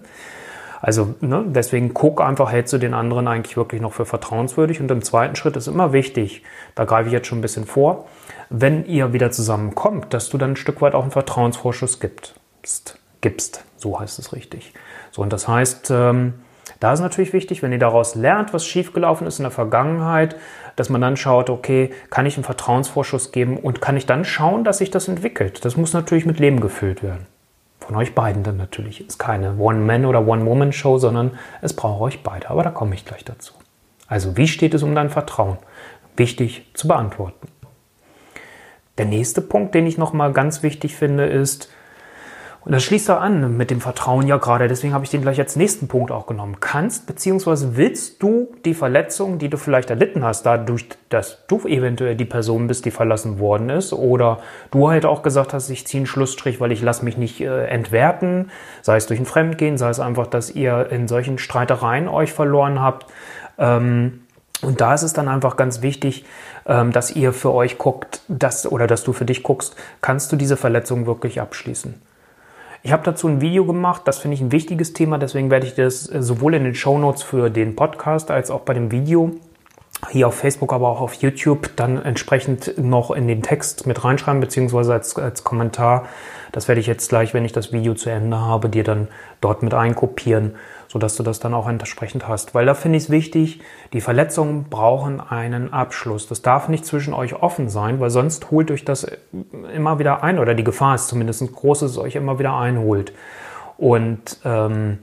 Also 0.82 1.14
ne, 1.22 1.46
deswegen 1.46 1.94
guck 1.94 2.22
einfach, 2.22 2.52
hältst 2.52 2.74
du 2.74 2.80
den 2.80 2.96
anderen 2.96 3.28
eigentlich 3.28 3.56
wirklich 3.56 3.82
noch 3.82 3.94
für 3.94 4.06
vertrauenswürdig? 4.06 4.82
Und 4.82 4.90
im 4.90 5.04
zweiten 5.04 5.36
Schritt 5.36 5.56
ist 5.58 5.68
immer 5.68 5.94
wichtig, 5.94 6.42
da 6.74 6.86
greife 6.86 7.10
ich 7.10 7.14
jetzt 7.14 7.28
schon 7.28 7.38
ein 7.38 7.44
bisschen 7.44 7.66
vor, 7.66 8.08
wenn 8.50 8.84
ihr 8.88 9.14
wieder 9.14 9.30
zusammenkommt, 9.30 10.12
dass 10.12 10.30
du 10.30 10.40
dann 10.40 10.54
ein 10.54 10.56
Stück 10.56 10.82
weit 10.82 10.96
auch 10.96 11.04
einen 11.04 11.12
Vertrauensvorschuss 11.12 12.00
gibst 12.00 12.34
gibst. 13.22 13.64
So 13.78 14.00
heißt 14.00 14.20
es 14.20 14.34
richtig. 14.34 14.74
So, 15.12 15.22
und 15.22 15.32
das 15.32 15.48
heißt, 15.48 15.90
ähm, 15.92 16.34
Da 16.80 16.94
ist 16.94 17.00
natürlich 17.00 17.32
wichtig, 17.34 17.62
wenn 17.62 17.72
ihr 17.72 17.80
daraus 17.80 18.16
lernt, 18.16 18.54
was 18.54 18.66
schiefgelaufen 18.66 19.28
ist 19.28 19.38
in 19.40 19.44
der 19.44 19.52
Vergangenheit, 19.52 20.36
dass 20.76 20.90
man 20.90 21.00
dann 21.00 21.16
schaut, 21.16 21.52
okay, 21.52 21.92
kann 22.10 22.26
ich 22.26 22.38
einen 22.38 22.44
Vertrauensvorschuss 22.44 23.32
geben 23.32 23.58
und 23.58 23.82
kann 23.82 23.98
ich 23.98 24.08
dann 24.08 24.26
schauen, 24.26 24.64
dass 24.64 24.80
sich 24.80 24.90
das 24.90 25.08
entwickelt. 25.08 25.64
Das 25.64 25.78
muss 25.78 25.94
natürlich 25.94 26.26
mit 26.26 26.40
Leben 26.40 26.60
gefüllt 26.60 27.04
werden. 27.04 27.28
Von 27.80 27.96
euch 27.96 28.16
beiden 28.16 28.42
dann 28.44 28.58
natürlich. 28.58 29.06
Ist 29.06 29.20
keine 29.20 29.58
One-Man- 29.58 30.06
oder 30.06 30.26
One-Woman-Show, 30.28 30.98
sondern 30.98 31.38
es 31.62 31.76
braucht 31.76 32.02
euch 32.02 32.24
beide. 32.24 32.50
Aber 32.50 32.64
da 32.64 32.72
komme 32.72 32.96
ich 32.96 33.06
gleich 33.06 33.26
dazu. 33.26 33.54
Also, 34.08 34.36
wie 34.38 34.48
steht 34.48 34.74
es 34.74 34.82
um 34.82 34.96
dein 34.96 35.10
Vertrauen? 35.10 35.58
Wichtig 36.18 36.70
zu 36.74 36.88
beantworten. 36.88 37.48
Der 38.98 39.06
nächste 39.06 39.42
Punkt, 39.42 39.76
den 39.76 39.86
ich 39.86 39.98
nochmal 39.98 40.32
ganz 40.34 40.64
wichtig 40.64 40.96
finde, 40.96 41.26
ist, 41.26 41.72
und 42.64 42.74
das 42.74 42.84
schließt 42.84 43.10
auch 43.10 43.20
an 43.20 43.58
mit 43.58 43.72
dem 43.72 43.82
Vertrauen 43.82 44.28
ja 44.28 44.38
gerade, 44.38 44.68
deswegen 44.68 44.94
habe 44.94 45.04
ich 45.04 45.10
den 45.10 45.24
gleich 45.24 45.40
als 45.40 45.56
nächsten 45.56 45.88
Punkt 45.88 46.12
auch 46.12 46.28
genommen. 46.28 46.58
Kannst 46.60 47.08
bzw. 47.08 47.70
willst 47.76 48.22
du 48.22 48.54
die 48.66 48.76
Verletzung, 48.76 49.40
die 49.40 49.50
du 49.50 49.58
vielleicht 49.58 49.90
erlitten 49.90 50.24
hast, 50.24 50.46
dadurch, 50.46 50.88
dass 51.10 51.40
du 51.48 51.66
eventuell 51.66 52.16
die 52.16 52.26
Person 52.26 52.68
bist, 52.68 52.86
die 52.86 52.92
verlassen 52.92 53.40
worden 53.40 53.72
ist, 53.72 53.94
oder 53.94 54.40
du 54.70 54.90
halt 54.90 55.06
auch 55.06 55.24
gesagt 55.24 55.54
hast, 55.54 55.72
ich 55.72 55.88
ziehe 55.88 56.02
einen 56.02 56.06
Schlussstrich, 56.06 56.60
weil 56.60 56.72
ich 56.72 56.84
lasse 56.84 57.04
mich 57.04 57.18
nicht 57.18 57.42
äh, 57.42 57.66
entwerten, 57.66 58.52
sei 58.84 58.98
es 58.98 59.08
durch 59.08 59.20
ein 59.20 59.26
Fremdgehen, 59.26 59.80
sei 59.80 59.90
es 59.90 60.00
einfach, 60.00 60.28
dass 60.28 60.52
ihr 60.52 60.92
in 60.92 61.08
solchen 61.08 61.40
Streitereien 61.40 62.08
euch 62.08 62.32
verloren 62.32 62.80
habt. 62.80 63.08
Ähm, 63.58 64.22
und 64.62 64.82
da 64.82 64.94
ist 64.94 65.02
es 65.02 65.14
dann 65.14 65.28
einfach 65.28 65.58
ganz 65.58 65.82
wichtig, 65.82 66.26
ähm, 66.68 66.92
dass 66.92 67.16
ihr 67.16 67.34
für 67.34 67.52
euch 67.54 67.80
guckt, 67.80 68.22
dass, 68.28 68.72
oder 68.72 68.86
dass 68.86 69.04
du 69.04 69.14
für 69.14 69.26
dich 69.26 69.42
guckst, 69.42 69.76
kannst 70.02 70.32
du 70.32 70.36
diese 70.36 70.58
Verletzung 70.58 71.08
wirklich 71.08 71.42
abschließen? 71.42 72.00
Ich 72.84 72.92
habe 72.92 73.04
dazu 73.04 73.28
ein 73.28 73.42
Video 73.42 73.64
gemacht, 73.66 74.02
das 74.06 74.18
finde 74.18 74.34
ich 74.34 74.42
ein 74.42 74.52
wichtiges 74.52 74.94
Thema, 74.94 75.20
deswegen 75.20 75.52
werde 75.52 75.68
ich 75.68 75.76
das 75.76 76.12
äh, 76.12 76.24
sowohl 76.24 76.56
in 76.56 76.64
den 76.64 76.74
Show 76.74 76.98
Notes 76.98 77.22
für 77.22 77.52
den 77.52 77.76
Podcast 77.76 78.32
als 78.32 78.50
auch 78.50 78.62
bei 78.62 78.74
dem 78.74 78.92
Video 78.92 79.32
hier 80.10 80.28
auf 80.28 80.34
Facebook, 80.34 80.74
aber 80.74 80.90
auch 80.90 81.00
auf 81.00 81.14
YouTube 81.14 81.76
dann 81.76 82.02
entsprechend 82.02 82.76
noch 82.80 83.12
in 83.12 83.28
den 83.28 83.44
Text 83.44 83.86
mit 83.86 84.04
reinschreiben, 84.04 84.42
beziehungsweise 84.42 84.94
als, 84.94 85.16
als 85.16 85.44
Kommentar. 85.44 86.08
Das 86.52 86.68
werde 86.68 86.82
ich 86.82 86.88
jetzt 86.88 87.08
gleich, 87.10 87.36
wenn 87.36 87.46
ich 87.46 87.52
das 87.52 87.72
Video 87.72 87.94
zu 87.94 88.10
Ende 88.10 88.40
habe, 88.40 88.68
dir 88.68 88.84
dann 88.84 89.10
dort 89.42 89.62
mit 89.62 89.76
einkopieren 89.76 90.56
sodass 90.92 91.16
du 91.16 91.24
das 91.24 91.40
dann 91.40 91.54
auch 91.54 91.70
entsprechend 91.70 92.28
hast. 92.28 92.54
Weil 92.54 92.66
da 92.66 92.74
finde 92.74 92.98
ich 92.98 93.06
es 93.06 93.10
wichtig, 93.10 93.62
die 93.94 94.02
Verletzungen 94.02 94.66
brauchen 94.66 95.22
einen 95.22 95.72
Abschluss. 95.72 96.28
Das 96.28 96.42
darf 96.42 96.68
nicht 96.68 96.86
zwischen 96.86 97.14
euch 97.14 97.34
offen 97.34 97.70
sein, 97.70 98.02
weil 98.02 98.10
sonst 98.10 98.52
holt 98.52 98.70
euch 98.72 98.84
das 98.84 99.08
immer 99.74 100.00
wieder 100.00 100.22
ein, 100.22 100.38
oder 100.38 100.54
die 100.54 100.66
Gefahr 100.66 100.96
ist 100.96 101.08
zumindest 101.08 101.50
groß, 101.50 101.80
dass 101.80 101.92
es 101.92 101.98
euch 101.98 102.18
immer 102.18 102.40
wieder 102.40 102.58
einholt. 102.58 103.14
Und 103.78 104.38
ähm, 104.44 105.00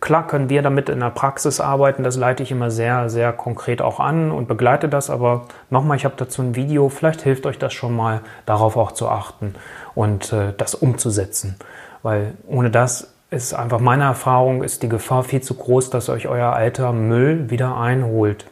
klar 0.00 0.26
können 0.26 0.50
wir 0.50 0.60
damit 0.60 0.90
in 0.90 1.00
der 1.00 1.08
Praxis 1.08 1.60
arbeiten, 1.60 2.02
das 2.02 2.18
leite 2.18 2.42
ich 2.42 2.50
immer 2.50 2.70
sehr, 2.70 3.08
sehr 3.08 3.32
konkret 3.32 3.80
auch 3.80 4.00
an 4.00 4.32
und 4.32 4.48
begleite 4.48 4.90
das, 4.90 5.08
aber 5.08 5.46
nochmal, 5.70 5.96
ich 5.96 6.04
habe 6.04 6.14
dazu 6.18 6.42
ein 6.42 6.54
Video, 6.54 6.90
vielleicht 6.90 7.22
hilft 7.22 7.46
euch 7.46 7.58
das 7.58 7.72
schon 7.72 7.96
mal, 7.96 8.20
darauf 8.44 8.76
auch 8.76 8.92
zu 8.92 9.08
achten 9.08 9.54
und 9.94 10.30
äh, 10.34 10.52
das 10.58 10.74
umzusetzen. 10.74 11.56
Weil 12.02 12.34
ohne 12.46 12.70
das 12.70 13.11
ist 13.32 13.54
einfach 13.54 13.80
meine 13.80 14.04
Erfahrung, 14.04 14.62
ist 14.62 14.82
die 14.82 14.90
Gefahr 14.90 15.24
viel 15.24 15.40
zu 15.40 15.54
groß, 15.54 15.88
dass 15.88 16.10
euch 16.10 16.28
euer 16.28 16.52
alter 16.52 16.92
Müll 16.92 17.48
wieder 17.48 17.78
einholt. 17.78 18.46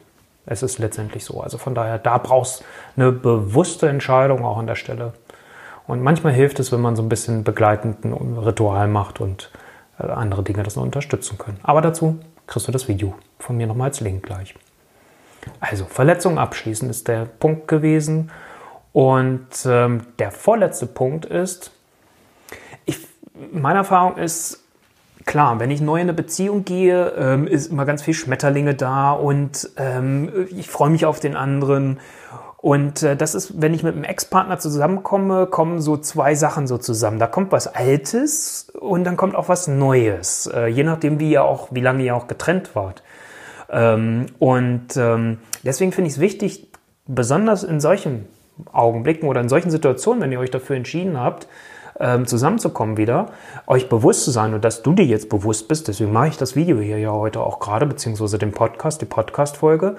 Es 0.47 0.63
ist 0.63 0.79
letztendlich 0.79 1.23
so. 1.23 1.39
Also 1.39 1.59
von 1.59 1.75
daher, 1.75 1.99
da 1.99 2.17
brauchst 2.17 2.65
eine 2.97 3.11
bewusste 3.11 3.87
Entscheidung 3.87 4.43
auch 4.43 4.57
an 4.57 4.65
der 4.65 4.75
Stelle. 4.75 5.13
Und 5.85 6.01
manchmal 6.01 6.33
hilft 6.33 6.59
es, 6.59 6.71
wenn 6.71 6.81
man 6.81 6.95
so 6.95 7.03
ein 7.03 7.09
bisschen 7.09 7.43
begleitenden 7.43 8.37
Ritual 8.39 8.87
macht 8.87 9.21
und 9.21 9.51
äh, 9.99 10.07
andere 10.07 10.41
Dinge 10.41 10.63
das 10.63 10.75
noch 10.75 10.83
unterstützen 10.83 11.37
können. 11.37 11.59
Aber 11.61 11.81
dazu 11.81 12.19
kriegst 12.47 12.67
du 12.67 12.71
das 12.71 12.87
Video 12.87 13.13
von 13.37 13.57
mir 13.57 13.67
nochmal 13.67 13.89
als 13.89 13.99
Link 13.99 14.23
gleich. 14.23 14.55
Also, 15.59 15.85
Verletzung 15.85 16.39
abschließen 16.39 16.89
ist 16.89 17.07
der 17.07 17.25
Punkt 17.25 17.67
gewesen. 17.67 18.31
Und 18.93 19.47
ähm, 19.65 20.07
der 20.17 20.31
vorletzte 20.31 20.87
Punkt 20.87 21.25
ist, 21.25 21.71
ich, 22.85 23.07
meine 23.51 23.79
Erfahrung 23.79 24.17
ist, 24.17 24.61
Klar, 25.25 25.59
wenn 25.59 25.71
ich 25.71 25.81
neu 25.81 25.97
in 25.97 26.01
eine 26.01 26.13
Beziehung 26.13 26.65
gehe, 26.65 27.09
ähm, 27.17 27.47
ist 27.47 27.71
immer 27.71 27.85
ganz 27.85 28.01
viel 28.01 28.13
Schmetterlinge 28.13 28.73
da 28.73 29.11
und 29.11 29.69
ähm, 29.77 30.47
ich 30.49 30.69
freue 30.69 30.89
mich 30.89 31.05
auf 31.05 31.19
den 31.19 31.35
anderen. 31.35 31.99
Und 32.57 33.03
äh, 33.03 33.15
das 33.15 33.35
ist, 33.35 33.59
wenn 33.61 33.73
ich 33.73 33.83
mit 33.83 33.95
einem 33.95 34.03
Ex-Partner 34.03 34.59
zusammenkomme, 34.59 35.47
kommen 35.47 35.81
so 35.81 35.97
zwei 35.97 36.35
Sachen 36.35 36.67
so 36.67 36.77
zusammen. 36.77 37.19
Da 37.19 37.27
kommt 37.27 37.51
was 37.51 37.67
Altes 37.67 38.71
und 38.79 39.03
dann 39.03 39.17
kommt 39.17 39.35
auch 39.35 39.49
was 39.49 39.67
Neues, 39.67 40.49
äh, 40.53 40.67
je 40.67 40.83
nachdem, 40.83 41.19
wie 41.19 41.31
ihr 41.31 41.43
auch, 41.43 41.69
wie 41.71 41.81
lange 41.81 42.03
ihr 42.03 42.15
auch 42.15 42.27
getrennt 42.27 42.75
wart. 42.75 43.03
Ähm, 43.69 44.27
und 44.37 44.95
ähm, 44.95 45.39
deswegen 45.63 45.91
finde 45.91 46.09
ich 46.09 46.15
es 46.15 46.19
wichtig, 46.19 46.67
besonders 47.07 47.63
in 47.63 47.79
solchen 47.79 48.27
Augenblicken 48.71 49.27
oder 49.27 49.41
in 49.41 49.49
solchen 49.49 49.71
Situationen, 49.71 50.21
wenn 50.21 50.31
ihr 50.31 50.39
euch 50.39 50.51
dafür 50.51 50.75
entschieden 50.75 51.19
habt, 51.19 51.47
ähm, 52.01 52.25
zusammenzukommen 52.25 52.97
wieder, 52.97 53.27
euch 53.67 53.87
bewusst 53.87 54.25
zu 54.25 54.31
sein 54.31 54.53
und 54.53 54.65
dass 54.65 54.81
du 54.81 54.93
dir 54.93 55.05
jetzt 55.05 55.29
bewusst 55.29 55.67
bist, 55.67 55.87
deswegen 55.87 56.11
mache 56.11 56.29
ich 56.29 56.37
das 56.37 56.55
Video 56.55 56.79
hier 56.79 56.97
ja 56.97 57.11
heute 57.11 57.41
auch 57.41 57.59
gerade, 57.59 57.85
beziehungsweise 57.85 58.37
den 58.37 58.51
Podcast, 58.51 59.01
die 59.01 59.05
Podcast-Folge. 59.05 59.95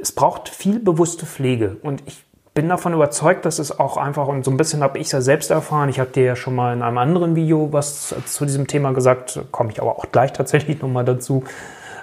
Es 0.00 0.12
braucht 0.12 0.48
viel 0.48 0.78
bewusste 0.78 1.26
Pflege 1.26 1.76
und 1.82 2.02
ich 2.06 2.24
bin 2.54 2.68
davon 2.68 2.92
überzeugt, 2.92 3.44
dass 3.44 3.58
es 3.58 3.78
auch 3.78 3.96
einfach, 3.96 4.26
und 4.28 4.44
so 4.44 4.50
ein 4.50 4.56
bisschen 4.56 4.82
habe 4.82 4.98
ich 4.98 5.06
es 5.06 5.12
ja 5.12 5.20
selbst 5.20 5.50
erfahren, 5.50 5.88
ich 5.88 6.00
habe 6.00 6.10
dir 6.10 6.24
ja 6.24 6.36
schon 6.36 6.54
mal 6.54 6.72
in 6.72 6.82
einem 6.82 6.98
anderen 6.98 7.36
Video 7.36 7.72
was 7.72 8.14
zu 8.26 8.46
diesem 8.46 8.66
Thema 8.66 8.92
gesagt, 8.92 9.40
komme 9.50 9.70
ich 9.70 9.80
aber 9.80 9.96
auch 9.96 10.06
gleich 10.10 10.32
tatsächlich 10.32 10.80
nochmal 10.80 11.04
dazu. 11.04 11.44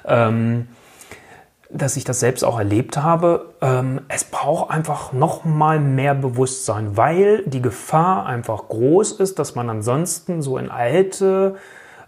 Ähm, 0.06 0.68
dass 1.78 1.98
ich 1.98 2.06
das 2.06 2.20
selbst 2.20 2.44
auch 2.44 2.58
erlebt 2.58 2.98
habe, 2.98 3.54
ähm, 3.62 4.02
es 4.08 4.24
braucht 4.24 4.72
einfach 4.72 5.12
noch 5.12 5.44
mal 5.44 5.80
mehr 5.80 6.16
Bewusstsein, 6.16 6.96
weil 6.96 7.44
die 7.46 7.62
Gefahr 7.62 8.26
einfach 8.26 8.70
groß 8.70 9.14
ist, 9.14 9.40
dass 9.40 9.56
man 9.56 9.70
ansonsten 9.70 10.42
so 10.42 10.58
in 10.58 10.72
alte 10.72 11.56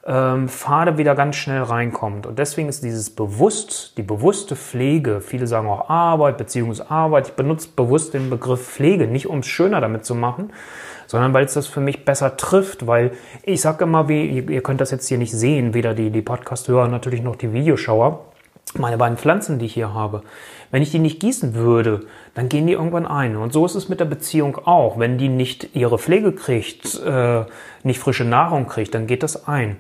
ähm, 0.05 0.47
Pfade 0.47 0.97
wieder 0.97 1.15
ganz 1.15 1.36
schnell 1.36 1.63
reinkommt. 1.63 2.25
Und 2.25 2.39
deswegen 2.39 2.69
ist 2.69 2.81
dieses 2.81 3.09
bewusst, 3.09 3.97
die 3.97 4.03
bewusste 4.03 4.55
Pflege, 4.55 5.19
viele 5.19 5.47
sagen 5.47 5.67
auch 5.67 5.89
Arbeit, 5.89 6.38
Beziehungsarbeit, 6.38 7.27
ich 7.27 7.33
benutze 7.33 7.67
bewusst 7.75 8.13
den 8.13 8.29
Begriff 8.29 8.65
Pflege, 8.65 9.07
nicht 9.07 9.27
um 9.27 9.39
es 9.39 9.47
schöner 9.47 9.81
damit 9.81 10.05
zu 10.05 10.15
machen, 10.15 10.53
sondern 11.07 11.33
weil 11.33 11.43
es 11.43 11.55
das 11.55 11.67
für 11.67 11.81
mich 11.81 12.05
besser 12.05 12.38
trifft, 12.38 12.88
weil 12.88 13.12
ich 13.43 13.59
sage 13.59 13.83
immer, 13.83 14.07
wie, 14.07 14.39
ihr 14.39 14.63
könnt 14.63 14.79
das 14.79 14.91
jetzt 14.91 15.07
hier 15.09 15.17
nicht 15.17 15.33
sehen, 15.33 15.74
weder 15.74 15.93
die, 15.93 16.09
die 16.09 16.21
Podcast-Hörer 16.21 16.88
natürlich 16.88 17.21
noch 17.21 17.36
die 17.36 17.51
Videoschauer, 17.51 18.24
meine 18.79 18.98
beiden 18.98 19.17
Pflanzen, 19.17 19.60
die 19.60 19.65
ich 19.65 19.74
hier 19.74 19.93
habe, 19.93 20.24
wenn 20.72 20.81
ich 20.81 20.91
die 20.91 21.00
nicht 21.00 21.19
gießen 21.19 21.55
würde, 21.55 22.01
dann 22.34 22.50
gehen 22.50 22.67
die 22.67 22.74
irgendwann 22.74 23.05
ein. 23.05 23.38
Und 23.38 23.53
so 23.53 23.65
ist 23.65 23.75
es 23.75 23.89
mit 23.89 24.00
der 24.00 24.05
Beziehung 24.05 24.57
auch. 24.65 25.00
Wenn 25.00 25.17
die 25.17 25.29
nicht 25.29 25.75
ihre 25.75 25.98
Pflege 25.98 26.34
kriegt, 26.34 27.01
äh, 27.03 27.46
nicht 27.84 28.00
frische 28.00 28.25
Nahrung 28.25 28.67
kriegt, 28.67 28.93
dann 28.93 29.07
geht 29.07 29.24
das 29.24 29.48
ein. 29.48 29.77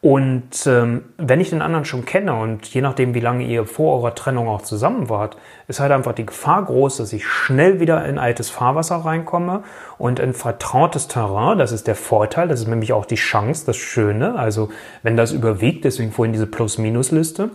Und 0.00 0.64
ähm, 0.66 1.06
wenn 1.16 1.40
ich 1.40 1.50
den 1.50 1.60
anderen 1.60 1.84
schon 1.84 2.04
kenne 2.04 2.34
und 2.34 2.72
je 2.72 2.82
nachdem, 2.82 3.14
wie 3.14 3.20
lange 3.20 3.44
ihr 3.44 3.66
vor 3.66 3.96
eurer 3.96 4.14
Trennung 4.14 4.46
auch 4.46 4.62
zusammen 4.62 5.08
wart, 5.08 5.36
ist 5.66 5.80
halt 5.80 5.90
einfach 5.90 6.12
die 6.12 6.24
Gefahr 6.24 6.64
groß, 6.66 6.98
dass 6.98 7.12
ich 7.12 7.26
schnell 7.26 7.80
wieder 7.80 8.06
in 8.06 8.16
altes 8.16 8.48
Fahrwasser 8.48 8.94
reinkomme 8.96 9.64
und 9.98 10.20
in 10.20 10.34
vertrautes 10.34 11.08
Terrain. 11.08 11.58
Das 11.58 11.72
ist 11.72 11.88
der 11.88 11.96
Vorteil, 11.96 12.46
das 12.46 12.60
ist 12.60 12.68
nämlich 12.68 12.92
auch 12.92 13.06
die 13.06 13.16
Chance, 13.16 13.66
das 13.66 13.76
Schöne. 13.76 14.38
Also 14.38 14.68
wenn 15.02 15.16
das 15.16 15.32
überwiegt, 15.32 15.84
deswegen 15.84 16.12
vorhin 16.12 16.32
diese 16.32 16.46
Plus-Minus-Liste. 16.46 17.50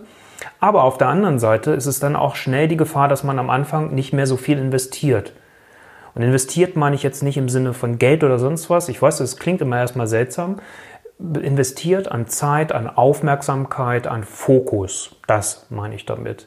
Aber 0.60 0.84
auf 0.84 0.98
der 0.98 1.08
anderen 1.08 1.38
Seite 1.38 1.72
ist 1.72 1.86
es 1.86 2.00
dann 2.00 2.16
auch 2.16 2.34
schnell 2.36 2.68
die 2.68 2.76
Gefahr, 2.76 3.08
dass 3.08 3.24
man 3.24 3.38
am 3.38 3.50
Anfang 3.50 3.94
nicht 3.94 4.12
mehr 4.12 4.26
so 4.26 4.36
viel 4.36 4.58
investiert. 4.58 5.32
Und 6.14 6.22
investiert 6.22 6.76
meine 6.76 6.94
ich 6.94 7.02
jetzt 7.02 7.22
nicht 7.22 7.36
im 7.36 7.48
Sinne 7.48 7.72
von 7.72 7.98
Geld 7.98 8.22
oder 8.22 8.38
sonst 8.38 8.70
was. 8.70 8.88
Ich 8.88 9.02
weiß, 9.02 9.18
das 9.18 9.36
klingt 9.36 9.60
immer 9.60 9.78
erstmal 9.78 10.06
seltsam. 10.06 10.60
Investiert 11.18 12.10
an 12.10 12.26
Zeit, 12.26 12.72
an 12.72 12.88
Aufmerksamkeit, 12.88 14.06
an 14.06 14.24
Fokus. 14.24 15.16
Das 15.26 15.66
meine 15.70 15.94
ich 15.94 16.06
damit. 16.06 16.46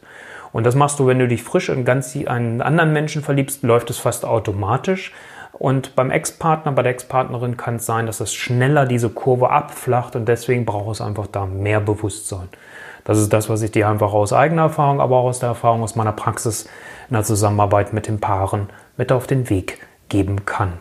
Und 0.53 0.65
das 0.65 0.75
machst 0.75 0.99
du, 0.99 1.07
wenn 1.07 1.19
du 1.19 1.27
dich 1.27 1.43
frisch 1.43 1.69
in 1.69 1.85
ganz 1.85 2.15
einen 2.15 2.61
anderen 2.61 2.93
Menschen 2.93 3.21
verliebst, 3.21 3.63
läuft 3.63 3.89
es 3.89 3.97
fast 3.97 4.25
automatisch. 4.25 5.13
Und 5.53 5.95
beim 5.95 6.11
Ex-Partner, 6.11 6.71
bei 6.71 6.83
der 6.83 6.91
Ex-Partnerin 6.91 7.57
kann 7.57 7.77
es 7.77 7.85
sein, 7.85 8.05
dass 8.05 8.19
es 8.19 8.33
schneller 8.33 8.85
diese 8.85 9.09
Kurve 9.09 9.49
abflacht 9.49 10.15
und 10.15 10.27
deswegen 10.27 10.65
braucht 10.65 10.95
es 10.95 11.01
einfach 11.01 11.27
da 11.27 11.45
mehr 11.45 11.79
Bewusstsein. 11.79 12.49
Das 13.07 13.19
ist 13.19 13.31
das, 13.31 13.49
was 13.49 13.61
ich 13.61 13.71
dir 13.71 13.87
einfach 13.87 14.11
aus 14.11 14.33
eigener 14.33 14.63
Erfahrung, 14.63 14.99
aber 14.99 15.15
auch 15.15 15.27
aus 15.27 15.39
der 15.39 15.47
Erfahrung 15.47 15.81
aus 15.81 15.95
meiner 15.95 16.11
Praxis 16.11 16.67
in 17.09 17.13
der 17.13 17.23
Zusammenarbeit 17.23 17.93
mit 17.93 18.09
den 18.09 18.19
Paaren 18.19 18.69
mit 18.97 19.13
auf 19.13 19.27
den 19.27 19.49
Weg 19.49 19.79
geben 20.09 20.45
kann. 20.45 20.73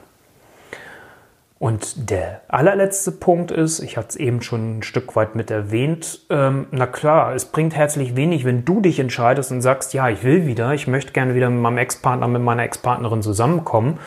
Und 1.61 2.11
der 2.11 2.41
allerletzte 2.49 3.13
Punkt 3.13 3.53
ist, 3.53 3.79
ich 3.79 3.97
hatte 3.97 4.09
es 4.09 4.17
eben 4.17 4.43
schon 4.43 4.79
ein 4.79 4.83
Stück 4.83 5.15
weit 5.15 5.37
mit 5.37 5.53
erwähnt, 5.53 6.19
ähm, 6.29 6.67
na 6.73 6.89
klar, 6.89 7.33
es 7.33 7.45
bringt 7.45 7.77
herzlich 7.77 8.17
wenig, 8.17 8.45
wenn 8.45 8.65
du 8.65 8.81
dich 8.81 8.99
entscheidest 8.99 9.53
und 9.53 9.63
sagst, 9.63 9.95
ja, 9.95 10.09
ich 10.09 10.25
will 10.25 10.47
wieder, 10.47 10.75
ich 10.75 10.89
möchte 10.89 11.13
gerne 11.13 11.37
wieder 11.37 11.49
mit 11.49 11.63
meinem 11.63 11.79
Ex-Partner, 11.79 12.27
mit 12.27 12.43
meiner 12.43 12.65
Ex-Partnerin 12.65 13.23
zusammenkommen. 13.23 14.01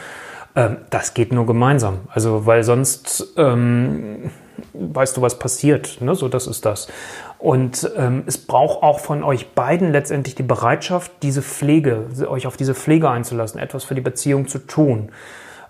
Ähm, 0.57 0.75
das 0.89 1.13
geht 1.13 1.31
nur 1.31 1.45
gemeinsam. 1.45 1.99
Also, 2.09 2.45
weil 2.45 2.65
sonst 2.65 3.33
ähm, 3.37 4.29
weißt 4.73 5.17
du, 5.17 5.21
was 5.21 5.39
passiert. 5.39 6.01
Ne? 6.01 6.15
So, 6.15 6.27
das 6.27 6.47
ist 6.47 6.65
das. 6.65 6.87
Und 7.37 7.89
ähm, 7.95 8.23
es 8.25 8.37
braucht 8.37 8.83
auch 8.83 8.99
von 8.99 9.23
euch 9.23 9.51
beiden 9.51 9.91
letztendlich 9.91 10.35
die 10.35 10.43
Bereitschaft, 10.43 11.11
diese 11.21 11.41
Pflege, 11.41 12.07
euch 12.27 12.47
auf 12.47 12.57
diese 12.57 12.75
Pflege 12.75 13.09
einzulassen, 13.09 13.59
etwas 13.59 13.83
für 13.83 13.95
die 13.95 14.01
Beziehung 14.01 14.47
zu 14.47 14.59
tun. 14.59 15.09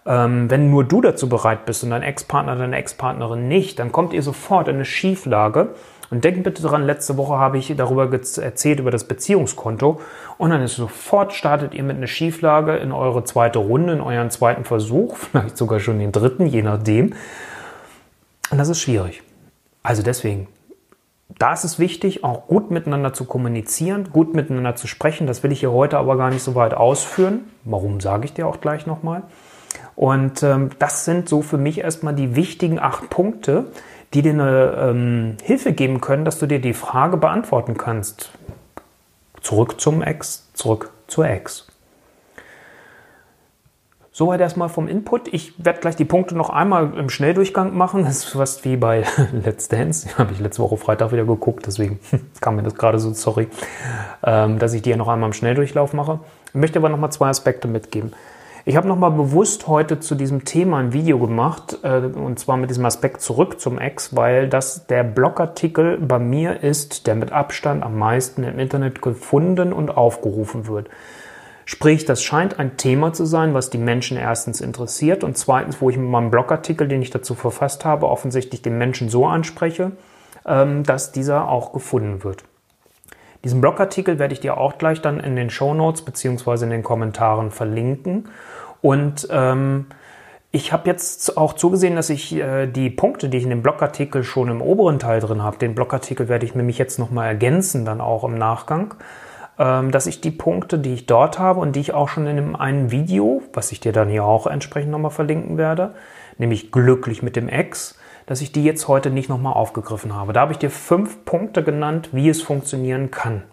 Ähm, 0.06 0.50
wenn 0.50 0.72
nur 0.72 0.84
du 0.84 1.02
dazu 1.02 1.30
bereit 1.30 1.66
bist 1.66 1.84
und 1.84 1.92
dein 1.92 2.04
Ex-Partner, 2.04 2.56
deine 2.56 2.78
Ex-Partnerin 2.78 3.48
nicht, 3.48 3.80
dann 3.80 3.92
kommt 3.92 4.14
ihr 4.14 4.24
sofort 4.24 4.68
in 4.68 4.76
eine 4.76 4.86
Schieflage. 4.86 5.76
Und 6.10 6.24
denkt 6.24 6.44
bitte 6.44 6.64
daran, 6.64 6.86
letzte 6.86 7.18
Woche 7.18 7.38
habe 7.38 7.60
ich 7.60 7.72
darüber 7.76 8.12
erzählt, 8.12 8.80
über 8.80 8.90
das 8.90 9.04
Beziehungskonto. 9.04 10.02
Und 10.38 10.50
dann 10.50 10.64
ist 10.64 10.76
sofort 10.76 11.34
startet 11.34 11.76
ihr 11.76 11.84
mit 11.84 11.98
einer 11.98 12.08
Schieflage 12.08 12.78
in 12.78 12.92
eure 12.92 13.24
zweite 13.24 13.60
Runde, 13.60 13.94
in 13.94 14.02
euren 14.02 14.32
zweiten 14.32 14.64
Versuch, 14.64 15.18
vielleicht 15.32 15.58
sogar 15.58 15.80
schon 15.80 16.00
den 16.00 16.12
dritten, 16.12 16.48
je 16.48 16.64
nachdem. 16.64 17.14
Und 18.52 18.58
das 18.58 18.70
ist 18.70 18.80
schwierig. 18.80 19.22
Also 19.84 20.04
deswegen, 20.04 20.48
da 21.38 21.54
ist 21.54 21.64
es 21.64 21.80
wichtig, 21.80 22.24
auch 22.24 22.48
gut 22.48 22.72
miteinander 22.72 23.14
zu 23.14 23.26
kommunizieren, 23.26 24.10
gut 24.12 24.34
miteinander 24.34 24.76
zu 24.76 24.88
sprechen. 24.88 25.28
Das 25.28 25.44
will 25.44 25.52
ich 25.52 25.60
hier 25.60 25.72
heute 25.72 25.98
aber 25.98 26.18
gar 26.18 26.30
nicht 26.30 26.44
so 26.44 26.56
weit 26.56 26.74
ausführen. 26.74 27.42
Warum 27.64 28.00
sage 28.00 28.26
ich 28.26 28.34
dir 28.34 28.48
auch 28.48 28.62
gleich 28.62 28.86
nochmal. 28.86 29.24
Und 29.96 30.44
ähm, 30.44 30.72
das 30.80 31.06
sind 31.06 31.30
so 31.30 31.42
für 31.42 31.58
mich 31.58 31.80
erstmal 31.80 32.16
die 32.16 32.36
wichtigen 32.36 32.80
acht 32.80 33.10
Punkte, 33.10 33.66
die 34.14 34.22
dir 34.22 34.34
eine 34.34 34.78
ähm, 34.80 35.38
Hilfe 35.44 35.74
geben 35.74 36.02
können, 36.02 36.26
dass 36.26 36.40
du 36.40 36.48
dir 36.48 36.60
die 36.60 36.74
Frage 36.74 37.18
beantworten 37.18 37.78
kannst. 37.78 38.32
Zurück 39.42 39.80
zum 39.80 40.02
Ex, 40.02 40.50
zurück 40.54 40.92
zur 41.08 41.28
Ex. 41.28 41.69
Soweit 44.20 44.42
erstmal 44.42 44.68
vom 44.68 44.90
Input. 44.90 45.34
Ich 45.34 45.54
werde 45.64 45.80
gleich 45.80 45.96
die 45.96 46.04
Punkte 46.04 46.36
noch 46.36 46.50
einmal 46.50 46.92
im 46.98 47.10
Schnelldurchgang 47.10 47.78
machen. 47.78 48.04
Das 48.04 48.18
ist 48.18 48.26
fast 48.26 48.66
wie 48.66 48.76
bei 48.76 49.06
Let's 49.46 49.70
Dance. 49.70 50.10
Habe 50.18 50.34
ich 50.34 50.42
letzte 50.42 50.62
Woche 50.62 50.76
Freitag 50.76 51.14
wieder 51.14 51.24
geguckt, 51.24 51.66
deswegen 51.66 52.02
kam 52.42 52.58
mir 52.58 52.64
das 52.64 52.76
gerade 52.76 53.00
so, 53.00 53.14
sorry, 53.14 53.48
ähm, 54.26 54.60
dass 54.60 54.74
ich 54.74 54.82
die 54.82 54.90
ja 54.90 54.98
noch 54.98 55.08
einmal 55.08 55.30
im 55.30 55.34
Schnelldurchlauf 55.34 55.94
mache. 55.94 56.20
Ich 56.50 56.56
möchte 56.56 56.80
aber 56.80 56.90
noch 56.90 56.98
mal 56.98 57.12
zwei 57.12 57.30
Aspekte 57.30 57.70
mitgeben. 57.70 58.12
Ich 58.66 58.76
habe 58.76 58.90
nochmal 58.90 59.12
bewusst 59.12 59.70
heute 59.70 60.02
zu 60.02 60.16
diesem 60.16 60.44
Thema 60.44 60.80
ein 60.80 60.92
Video 60.92 61.18
gemacht, 61.18 61.78
äh, 61.84 62.00
und 62.00 62.40
zwar 62.40 62.58
mit 62.58 62.70
diesem 62.70 62.86
Aspekt 62.86 63.22
zurück 63.22 63.62
zum 63.62 63.80
Ex, 63.80 64.18
weil 64.18 64.50
das 64.50 64.86
der 64.88 65.06
Blogartikel 65.06 65.98
bei 65.98 66.20
mir 66.20 66.62
ist, 66.62 67.08
der 67.08 67.16
mit 67.16 67.32
Abstand 67.32 67.84
am 67.84 67.98
meisten 67.98 68.44
im 68.44 68.60
Internet 68.60 69.02
gefunden 69.02 69.72
und 69.72 69.96
aufgerufen 69.96 70.68
wird. 70.68 70.90
Sprich, 71.72 72.04
das 72.04 72.24
scheint 72.24 72.58
ein 72.58 72.78
Thema 72.78 73.14
zu 73.14 73.26
sein, 73.26 73.54
was 73.54 73.70
die 73.70 73.78
Menschen 73.78 74.18
erstens 74.18 74.60
interessiert 74.60 75.24
und 75.24 75.38
zweitens, 75.38 75.80
wo 75.80 75.92
ich 75.92 75.98
mit 75.98 76.10
meinem 76.10 76.32
Blogartikel, 76.32 76.88
den 76.88 77.04
ich 77.04 77.12
dazu 77.12 77.36
verfasst 77.36 77.86
habe, 77.86 78.10
offensichtlich 78.10 78.64
den 78.64 78.80
Menschen 78.80 79.08
so 79.08 79.28
anspreche, 79.28 79.92
ähm, 80.48 80.82
dass 80.82 81.12
dieser 81.12 81.48
auch 81.48 81.72
gefunden 81.72 82.24
wird. 82.24 82.44
Diesen 83.44 83.62
Blogartikel 83.62 84.18
werde 84.18 84.34
ich 84.34 84.40
dir 84.40 84.58
auch 84.58 84.80
gleich 84.80 85.00
dann 85.04 85.20
in 85.20 85.36
den 85.36 85.52
Show 85.52 85.76
Notes 85.76 86.02
beziehungsweise 86.02 86.66
in 86.66 86.72
den 86.72 86.82
Kommentaren 86.82 87.52
verlinken. 87.52 88.30
Und 88.82 89.28
ähm, 89.30 89.86
ich 90.50 90.74
habe 90.74 90.90
jetzt 90.90 91.38
auch 91.38 91.54
zugesehen, 91.54 91.96
dass 91.96 92.10
ich 92.10 92.34
äh, 92.34 92.66
die 92.66 92.90
Punkte, 92.90 93.30
die 93.30 93.38
ich 93.38 93.44
in 93.44 93.52
dem 93.52 93.62
Blogartikel 93.62 94.24
schon 94.24 94.50
im 94.50 94.64
oberen 94.64 94.98
Teil 94.98 95.20
drin 95.20 95.44
habe, 95.44 95.60
den 95.60 95.76
Blogartikel 95.76 96.30
werde 96.30 96.48
ich 96.48 96.56
nämlich 96.56 96.80
jetzt 96.80 96.98
nochmal 96.98 97.28
ergänzen, 97.28 97.86
dann 97.86 98.02
auch 98.02 98.24
im 98.24 98.40
Nachgang. 98.40 98.96
Ähm, 99.60 99.92
dass 99.92 100.08
ich 100.08 100.22
die 100.22 100.32
Punkte, 100.32 100.80
die 100.80 100.94
ich 100.94 101.06
dort 101.06 101.38
habe 101.38 101.60
und 101.60 101.76
die 101.76 101.82
ich 101.82 101.94
auch 101.94 102.08
schon 102.08 102.26
in 102.28 102.56
einem 102.56 102.92
Video, 102.92 103.44
was 103.54 103.74
ich 103.74 103.82
dir 103.82 103.92
dann 103.92 104.08
hier 104.08 104.24
auch 104.24 104.48
entsprechend 104.48 104.92
nochmal 104.92 105.12
verlinken 105.12 105.58
werde, 105.58 105.96
nämlich 106.38 106.72
glücklich 106.72 107.22
mit 107.22 107.36
dem 107.36 107.50
Ex, 107.50 108.00
dass 108.26 108.40
ich 108.40 108.54
die 108.54 108.64
jetzt 108.64 108.88
heute 108.88 109.10
nicht 109.10 109.28
nochmal 109.28 109.54
aufgegriffen 109.54 110.16
habe. 110.16 110.32
Da 110.32 110.42
habe 110.42 110.54
ich 110.54 110.60
dir 110.60 110.70
fünf 110.70 111.26
Punkte 111.26 111.62
genannt, 111.62 112.10
wie 112.14 112.30
es 112.30 112.42
funktionieren 112.42 113.12
kann. 113.12 113.44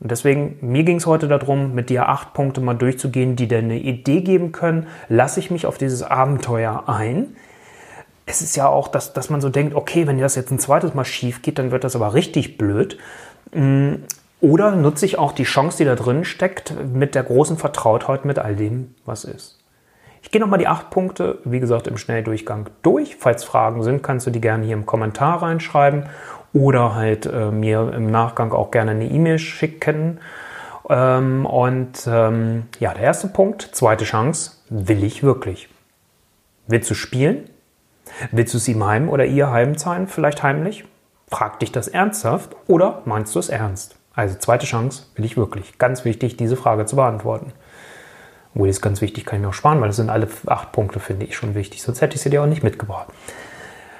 Und 0.00 0.10
deswegen, 0.10 0.58
mir 0.60 0.84
ging 0.84 0.96
es 0.98 1.06
heute 1.06 1.26
darum, 1.26 1.74
mit 1.74 1.88
dir 1.88 2.10
acht 2.10 2.34
Punkte 2.34 2.60
mal 2.60 2.74
durchzugehen, 2.74 3.34
die 3.34 3.48
dir 3.48 3.58
eine 3.58 3.78
Idee 3.78 4.20
geben 4.20 4.52
können. 4.52 4.88
Lasse 5.08 5.40
ich 5.40 5.50
mich 5.50 5.64
auf 5.64 5.78
dieses 5.78 6.02
Abenteuer 6.02 6.84
ein? 6.86 7.34
Es 8.26 8.42
ist 8.42 8.56
ja 8.56 8.68
auch, 8.68 8.88
dass, 8.88 9.14
dass 9.14 9.30
man 9.30 9.40
so 9.40 9.48
denkt, 9.48 9.74
okay, 9.74 10.06
wenn 10.06 10.18
das 10.18 10.34
jetzt 10.34 10.50
ein 10.50 10.58
zweites 10.58 10.92
Mal 10.92 11.06
schief 11.06 11.40
geht, 11.40 11.58
dann 11.58 11.70
wird 11.70 11.84
das 11.84 11.96
aber 11.96 12.12
richtig 12.12 12.58
blöd. 12.58 12.98
Oder 14.44 14.72
nutze 14.72 15.06
ich 15.06 15.18
auch 15.18 15.32
die 15.32 15.44
Chance, 15.44 15.78
die 15.78 15.84
da 15.86 15.94
drin 15.94 16.22
steckt, 16.22 16.74
mit 16.92 17.14
der 17.14 17.22
großen 17.22 17.56
Vertrautheit 17.56 18.26
mit 18.26 18.38
all 18.38 18.54
dem, 18.54 18.94
was 19.06 19.24
ist. 19.24 19.58
Ich 20.20 20.30
gehe 20.30 20.38
nochmal 20.38 20.58
die 20.58 20.66
acht 20.66 20.90
Punkte, 20.90 21.38
wie 21.46 21.60
gesagt, 21.60 21.86
im 21.86 21.96
Schnelldurchgang 21.96 22.68
durch. 22.82 23.16
Falls 23.16 23.42
Fragen 23.42 23.82
sind, 23.82 24.02
kannst 24.02 24.26
du 24.26 24.30
die 24.30 24.42
gerne 24.42 24.66
hier 24.66 24.74
im 24.74 24.84
Kommentar 24.84 25.40
reinschreiben 25.40 26.10
oder 26.52 26.94
halt 26.94 27.24
äh, 27.24 27.50
mir 27.50 27.90
im 27.94 28.10
Nachgang 28.10 28.52
auch 28.52 28.70
gerne 28.70 28.90
eine 28.90 29.06
E-Mail 29.06 29.38
schicken. 29.38 30.20
Ähm, 30.90 31.46
und 31.46 32.06
ähm, 32.06 32.64
ja, 32.80 32.92
der 32.92 33.02
erste 33.02 33.28
Punkt, 33.28 33.70
zweite 33.72 34.04
Chance, 34.04 34.58
will 34.68 35.04
ich 35.04 35.22
wirklich? 35.22 35.70
Willst 36.66 36.90
du 36.90 36.94
spielen? 36.94 37.48
Willst 38.30 38.52
du 38.52 38.58
es 38.58 38.68
ihm 38.68 38.84
heim 38.84 39.08
oder 39.08 39.24
ihr 39.24 39.50
heim 39.50 39.78
zahlen, 39.78 40.06
vielleicht 40.06 40.42
heimlich? 40.42 40.84
Frag 41.28 41.60
dich 41.60 41.72
das 41.72 41.88
ernsthaft 41.88 42.54
oder 42.66 43.00
meinst 43.06 43.34
du 43.34 43.38
es 43.38 43.48
ernst? 43.48 43.96
Also 44.14 44.36
zweite 44.38 44.66
Chance 44.66 45.04
will 45.16 45.24
ich 45.24 45.36
wirklich. 45.36 45.78
Ganz 45.78 46.04
wichtig, 46.04 46.36
diese 46.36 46.56
Frage 46.56 46.86
zu 46.86 46.96
beantworten. 46.96 47.52
Obwohl, 48.54 48.68
ist 48.68 48.80
ganz 48.80 49.00
wichtig, 49.00 49.26
kann 49.26 49.38
ich 49.38 49.42
mir 49.42 49.48
auch 49.48 49.54
sparen, 49.54 49.80
weil 49.80 49.88
das 49.88 49.96
sind 49.96 50.10
alle 50.10 50.28
acht 50.46 50.70
Punkte, 50.72 51.00
finde 51.00 51.26
ich 51.26 51.36
schon 51.36 51.54
wichtig. 51.54 51.82
Sonst 51.82 52.00
hätte 52.00 52.14
ich 52.14 52.22
sie 52.22 52.30
dir 52.30 52.42
auch 52.42 52.46
nicht 52.46 52.62
mitgebracht. 52.62 53.08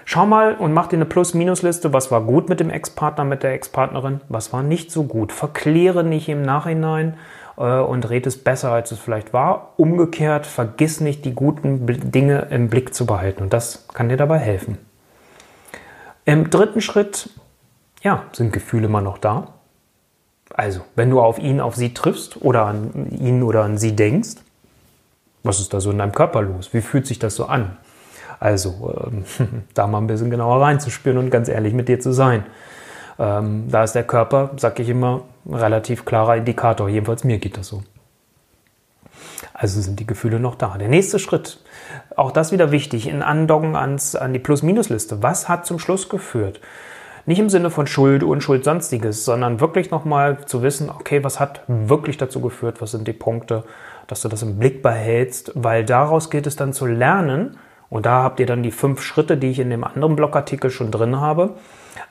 Schau 0.04 0.26
mal 0.26 0.54
und 0.54 0.72
mach 0.72 0.86
dir 0.86 0.96
eine 0.96 1.06
Plus-Minus-Liste. 1.06 1.92
Was 1.92 2.10
war 2.10 2.20
gut 2.20 2.48
mit 2.48 2.60
dem 2.60 2.70
Ex-Partner, 2.70 3.24
mit 3.24 3.42
der 3.42 3.52
Ex-Partnerin? 3.54 4.20
Was 4.28 4.52
war 4.52 4.62
nicht 4.62 4.92
so 4.92 5.04
gut? 5.04 5.32
Verkläre 5.32 6.04
nicht 6.04 6.28
im 6.28 6.42
Nachhinein 6.42 7.16
äh, 7.56 7.80
und 7.80 8.08
red 8.10 8.26
es 8.26 8.42
besser, 8.42 8.70
als 8.70 8.92
es 8.92 8.98
vielleicht 8.98 9.32
war. 9.32 9.72
Umgekehrt, 9.76 10.46
vergiss 10.46 11.00
nicht, 11.00 11.24
die 11.24 11.34
guten 11.34 11.86
Dinge 12.12 12.48
im 12.50 12.68
Blick 12.68 12.94
zu 12.94 13.06
behalten. 13.06 13.42
Und 13.42 13.52
das 13.52 13.88
kann 13.88 14.10
dir 14.10 14.18
dabei 14.18 14.38
helfen. 14.38 14.78
Im 16.26 16.50
dritten 16.50 16.80
Schritt, 16.80 17.30
ja, 18.02 18.24
sind 18.32 18.52
Gefühle 18.52 18.86
immer 18.86 19.00
noch 19.00 19.18
da. 19.18 19.48
Also, 20.52 20.80
wenn 20.94 21.10
du 21.10 21.20
auf 21.20 21.38
ihn, 21.38 21.60
auf 21.60 21.74
sie 21.74 21.94
triffst 21.94 22.42
oder 22.42 22.66
an 22.66 23.10
ihn 23.10 23.42
oder 23.42 23.62
an 23.62 23.78
sie 23.78 23.96
denkst, 23.96 24.36
was 25.42 25.60
ist 25.60 25.74
da 25.74 25.80
so 25.80 25.90
in 25.90 25.98
deinem 25.98 26.12
Körper 26.12 26.42
los? 26.42 26.72
Wie 26.72 26.80
fühlt 26.80 27.06
sich 27.06 27.18
das 27.18 27.34
so 27.34 27.46
an? 27.46 27.76
Also, 28.40 28.94
ähm, 29.06 29.24
da 29.74 29.86
mal 29.86 29.98
ein 29.98 30.06
bisschen 30.06 30.30
genauer 30.30 30.62
reinzuspüren 30.62 31.18
und 31.18 31.30
ganz 31.30 31.48
ehrlich 31.48 31.74
mit 31.74 31.88
dir 31.88 32.00
zu 32.00 32.12
sein. 32.12 32.44
Ähm, 33.18 33.68
da 33.70 33.84
ist 33.84 33.94
der 33.94 34.04
Körper, 34.04 34.50
sag 34.56 34.78
ich 34.80 34.88
immer, 34.88 35.22
ein 35.46 35.54
relativ 35.54 36.04
klarer 36.04 36.36
Indikator. 36.36 36.88
Jedenfalls 36.88 37.24
mir 37.24 37.38
geht 37.38 37.56
das 37.56 37.68
so. 37.68 37.82
Also 39.52 39.80
sind 39.80 40.00
die 40.00 40.06
Gefühle 40.06 40.40
noch 40.40 40.56
da. 40.56 40.76
Der 40.78 40.88
nächste 40.88 41.18
Schritt, 41.18 41.60
auch 42.16 42.32
das 42.32 42.50
wieder 42.50 42.70
wichtig, 42.70 43.06
in 43.06 43.22
Andocken 43.22 43.76
ans, 43.76 44.16
an 44.16 44.32
die 44.32 44.38
Plus-Minus-Liste. 44.38 45.22
Was 45.22 45.48
hat 45.48 45.66
zum 45.66 45.78
Schluss 45.78 46.08
geführt? 46.08 46.60
Nicht 47.26 47.38
im 47.38 47.48
Sinne 47.48 47.70
von 47.70 47.86
Schuld, 47.86 48.22
Unschuld, 48.22 48.64
sonstiges, 48.64 49.24
sondern 49.24 49.60
wirklich 49.60 49.90
nochmal 49.90 50.44
zu 50.44 50.62
wissen, 50.62 50.90
okay, 50.90 51.24
was 51.24 51.40
hat 51.40 51.62
wirklich 51.66 52.18
dazu 52.18 52.40
geführt, 52.40 52.82
was 52.82 52.90
sind 52.90 53.08
die 53.08 53.14
Punkte, 53.14 53.64
dass 54.06 54.20
du 54.20 54.28
das 54.28 54.42
im 54.42 54.58
Blick 54.58 54.82
behältst, 54.82 55.52
weil 55.54 55.84
daraus 55.84 56.28
geht 56.28 56.46
es 56.46 56.56
dann 56.56 56.74
zu 56.74 56.84
lernen. 56.84 57.56
Und 57.88 58.06
da 58.06 58.22
habt 58.22 58.40
ihr 58.40 58.46
dann 58.46 58.62
die 58.62 58.70
fünf 58.70 59.02
Schritte, 59.02 59.36
die 59.36 59.50
ich 59.50 59.58
in 59.58 59.70
dem 59.70 59.84
anderen 59.84 60.16
Blogartikel 60.16 60.70
schon 60.70 60.90
drin 60.90 61.20
habe. 61.20 61.54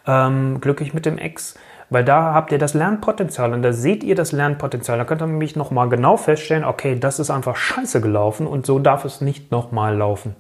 Ähm, 0.08 0.60
glücklich 0.62 0.94
mit 0.94 1.06
dem 1.06 1.18
Ex. 1.18 1.56
Weil 1.90 2.04
da 2.04 2.34
habt 2.34 2.52
ihr 2.52 2.58
das 2.58 2.74
Lernpotenzial 2.74 3.54
und 3.54 3.62
da 3.62 3.72
seht 3.72 4.04
ihr 4.04 4.16
das 4.16 4.32
Lernpotenzial. 4.32 4.98
Da 4.98 5.06
könnt 5.06 5.22
ihr 5.22 5.28
nämlich 5.28 5.56
nochmal 5.56 5.90
genau 5.90 6.18
feststellen, 6.18 6.64
okay, 6.64 6.98
das 6.98 7.20
ist 7.20 7.30
einfach 7.30 7.56
scheiße 7.56 8.02
gelaufen 8.02 8.48
und 8.48 8.66
so 8.66 8.80
darf 8.80 9.06
es 9.06 9.22
nicht 9.22 9.52
nochmal 9.52 9.96
laufen. 9.96 10.36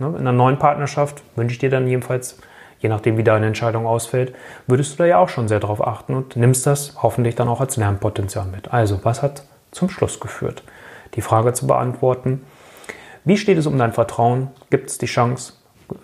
Ne? 0.00 0.08
In 0.08 0.16
einer 0.16 0.32
neuen 0.32 0.58
Partnerschaft 0.58 1.22
wünsche 1.36 1.52
ich 1.52 1.58
dir 1.58 1.70
dann 1.70 1.86
jedenfalls 1.86 2.40
je 2.80 2.88
nachdem, 2.88 3.16
wie 3.16 3.24
deine 3.24 3.46
Entscheidung 3.46 3.86
ausfällt, 3.86 4.34
würdest 4.66 4.94
du 4.94 4.96
da 4.98 5.04
ja 5.06 5.18
auch 5.18 5.28
schon 5.28 5.48
sehr 5.48 5.60
darauf 5.60 5.86
achten 5.86 6.14
und 6.14 6.36
nimmst 6.36 6.66
das 6.66 6.94
hoffentlich 7.02 7.34
dann 7.34 7.48
auch 7.48 7.60
als 7.60 7.76
Lernpotenzial 7.76 8.46
mit. 8.46 8.72
Also, 8.72 9.00
was 9.02 9.22
hat 9.22 9.44
zum 9.70 9.88
Schluss 9.88 10.18
geführt? 10.20 10.62
Die 11.14 11.22
Frage 11.22 11.52
zu 11.52 11.66
beantworten. 11.66 12.44
Wie 13.24 13.36
steht 13.36 13.58
es 13.58 13.66
um 13.66 13.78
dein 13.78 13.92
Vertrauen? 13.92 14.48
Gibt 14.70 14.90
es 14.90 14.98
die 14.98 15.06
Chance? 15.06 15.54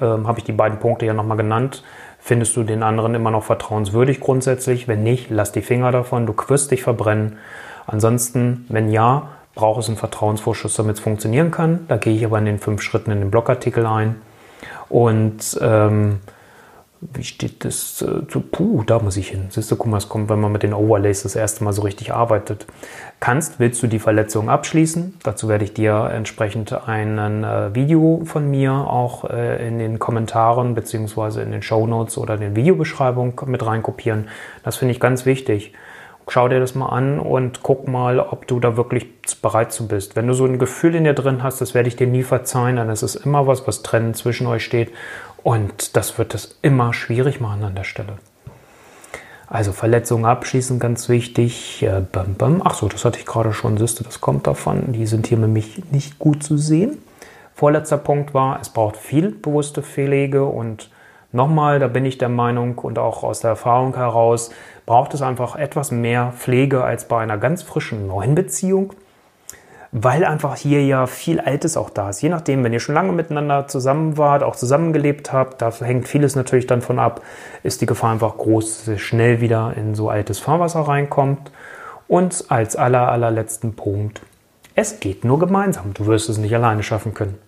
Ähm, 0.01 0.27
Habe 0.27 0.39
ich 0.39 0.45
die 0.45 0.53
beiden 0.53 0.79
Punkte 0.79 1.07
ja 1.07 1.15
nochmal 1.15 1.37
genannt. 1.37 1.83
Findest 2.19 2.57
du 2.57 2.63
den 2.63 2.83
anderen 2.83 3.15
immer 3.15 3.31
noch 3.31 3.45
vertrauenswürdig 3.45 4.21
grundsätzlich? 4.21 4.89
Wenn 4.89 5.03
nicht, 5.03 5.31
lass 5.31 5.53
die 5.53 5.63
Finger 5.63 5.93
davon. 5.93 6.27
Du 6.27 6.35
wirst 6.49 6.71
dich 6.73 6.83
verbrennen. 6.83 7.39
Ansonsten, 7.87 8.67
wenn 8.69 8.91
ja, 8.91 9.29
braucht 9.55 9.81
es 9.81 9.89
einen 9.89 9.97
Vertrauensvorschuss, 9.97 10.75
damit 10.75 10.97
es 10.97 11.01
funktionieren 11.01 11.51
kann. 11.51 11.87
Da 11.89 11.97
gehe 11.97 12.15
ich 12.15 12.25
aber 12.25 12.39
in 12.39 12.45
den 12.45 12.59
fünf 12.59 12.83
Schritten 12.83 13.13
in 13.13 13.21
den 13.21 13.31
Blogartikel 13.31 13.87
ein. 13.87 14.17
Und 14.89 15.59
ähm, 15.63 16.21
wie 17.01 17.25
steht 17.25 17.65
das 17.65 18.01
äh, 18.03 18.27
zu? 18.27 18.41
Puh, 18.41 18.83
da 18.85 18.99
muss 18.99 19.17
ich 19.17 19.29
hin. 19.29 19.47
Siehst 19.51 19.71
du, 19.71 19.77
guck 19.77 19.87
mal, 19.87 19.99
es 19.99 20.09
kommt, 20.09 20.31
wenn 20.31 20.41
man 20.41 20.53
mit 20.53 20.63
den 20.63 20.73
Overlays 20.73 21.23
das 21.23 21.37
erste 21.37 21.63
Mal 21.63 21.73
so 21.73 21.83
richtig 21.83 22.13
arbeitet. 22.13 22.67
Kannst, 23.21 23.61
willst 23.61 23.83
du 23.83 23.87
die 23.87 23.99
Verletzung 23.99 24.49
abschließen? 24.49 25.19
Dazu 25.23 25.49
werde 25.49 25.65
ich 25.65 25.75
dir 25.75 26.11
entsprechend 26.13 26.73
ein 26.73 27.45
äh, 27.45 27.75
Video 27.75 28.23
von 28.25 28.51
mir 28.51 28.73
auch 28.73 29.29
äh, 29.29 29.67
in 29.67 29.79
den 29.79 29.99
Kommentaren 29.99 30.75
beziehungsweise 30.75 31.43
in 31.43 31.53
den 31.53 31.63
Show 31.63 31.87
Notes 31.87 32.17
oder 32.19 32.35
in 32.35 32.41
den 32.41 32.57
Videobeschreibungen 32.57 33.35
mit 33.47 33.65
reinkopieren. 33.65 34.29
Das 34.63 34.77
finde 34.77 34.93
ich 34.93 35.01
ganz 35.01 35.27
wichtig. 35.27 35.73
Schau 36.29 36.49
dir 36.49 36.59
das 36.59 36.75
mal 36.75 36.89
an 36.89 37.21
und 37.21 37.63
guck 37.63 37.87
mal, 37.87 38.19
ob 38.19 38.49
du 38.49 38.59
da 38.59 38.77
wirklich 38.77 39.07
bereit 39.43 39.73
zu 39.73 39.87
bist. 39.87 40.17
Wenn 40.17 40.27
du 40.27 40.35
so 40.35 40.45
ein 40.45 40.59
Gefühl 40.59 40.97
in 40.97 41.05
dir 41.05 41.13
drin 41.13 41.45
hast, 41.45 41.61
das 41.61 41.73
werde 41.73 41.89
ich 41.89 41.95
dir 41.95 42.09
nie 42.09 42.25
verzeihen, 42.25 42.77
dann 42.77 42.89
ist 42.89 43.03
es 43.03 43.15
immer 43.15 43.47
was, 43.47 43.69
was 43.69 43.83
trennend 43.83 44.17
zwischen 44.17 44.49
euch 44.49 44.65
steht 44.65 44.91
und 45.47 45.95
das 45.95 46.19
wird 46.19 46.35
es 46.35 46.59
immer 46.63 46.93
schwierig 46.93 47.41
machen 47.41 47.63
an 47.63 47.77
der 47.77 47.85
Stelle. 47.85 48.15
Also 49.47 49.71
Verletzungen 49.71 50.25
abschließen, 50.25 50.81
ganz 50.81 51.09
wichtig. 51.09 51.85
Äh, 51.85 52.01
bam, 52.01 52.35
bam. 52.35 52.63
Ach 52.65 52.75
so, 52.75 52.89
das 52.89 53.05
hatte 53.05 53.21
ich 53.21 53.27
gerade 53.27 53.53
schon. 53.53 53.77
Du, 53.77 53.85
das 53.85 54.21
kommt 54.21 54.49
davon. 54.49 54.93
Die 54.93 55.07
sind 55.07 55.29
hier 55.29 55.39
nämlich 55.39 55.85
nicht 55.93 56.19
gut 56.19 56.43
zu 56.43 56.59
sehen. 56.59 56.99
Vorletzter 57.55 57.97
Punkt 57.97 58.35
war, 58.35 58.59
es 58.61 58.71
braucht 58.71 58.97
viel 58.97 59.31
bewusste 59.31 59.85
Pflege 59.85 60.47
und 60.47 60.91
nochmal, 61.31 61.79
da 61.79 61.87
bin 61.87 62.05
ich 62.05 62.19
der 62.19 62.29
Meinung 62.29 62.77
und 62.79 62.99
auch 62.99 63.23
aus 63.23 63.39
der 63.39 63.51
Erfahrung 63.51 63.95
heraus, 63.95 64.51
braucht 64.85 65.15
es 65.15 65.23
einfach 65.23 65.55
etwas 65.55 65.93
mehr 65.93 66.33
Pflege 66.37 66.83
als 66.83 67.07
bei 67.07 67.23
einer 67.23 67.39
ganz 67.39 67.63
frischen 67.63 68.09
neuen 68.09 68.35
Beziehung 68.35 68.95
weil 69.93 70.25
einfach 70.25 70.57
hier 70.57 70.85
ja 70.85 71.07
viel 71.07 71.41
Altes 71.41 71.77
auch 71.77 71.91
da 71.91 72.11
ist. 72.11 72.21
Je 72.21 72.29
nachdem, 72.29 72.65
wenn 72.65 72.73
ihr 72.73 72.81
schon 72.81 72.95
lange 72.95 73.13
miteinander 73.13 73.69
zusammen 73.69 74.19
wart, 74.19 74.43
auch 74.43 74.57
zusammengelebt 74.57 75.33
habt, 75.33 75.63
da 75.63 75.73
hängt 75.73 76.09
vieles 76.09 76.37
natürlich 76.37 76.67
dann 76.67 76.83
von 76.83 76.99
ab, 76.99 77.23
ist 77.63 77.81
die 77.81 77.87
Gefahr 77.87 78.13
einfach 78.13 78.37
groß, 78.37 78.79
dass 78.79 78.89
ihr 78.89 78.99
schnell 78.99 79.41
wieder 79.41 79.75
in 79.77 79.95
so 79.95 80.11
altes 80.11 80.39
Fahrwasser 80.39 80.81
reinkommt. 80.81 81.51
Und 82.09 82.47
als 82.49 82.77
aller, 82.77 83.09
allerletzten 83.09 83.75
Punkt, 83.75 84.23
es 84.75 85.01
geht 85.01 85.25
nur 85.25 85.39
gemeinsam. 85.39 85.95
Du 85.95 86.07
wirst 86.07 86.29
es 86.29 86.39
nicht 86.39 86.55
alleine 86.55 86.83
schaffen 86.83 87.15
können. 87.15 87.39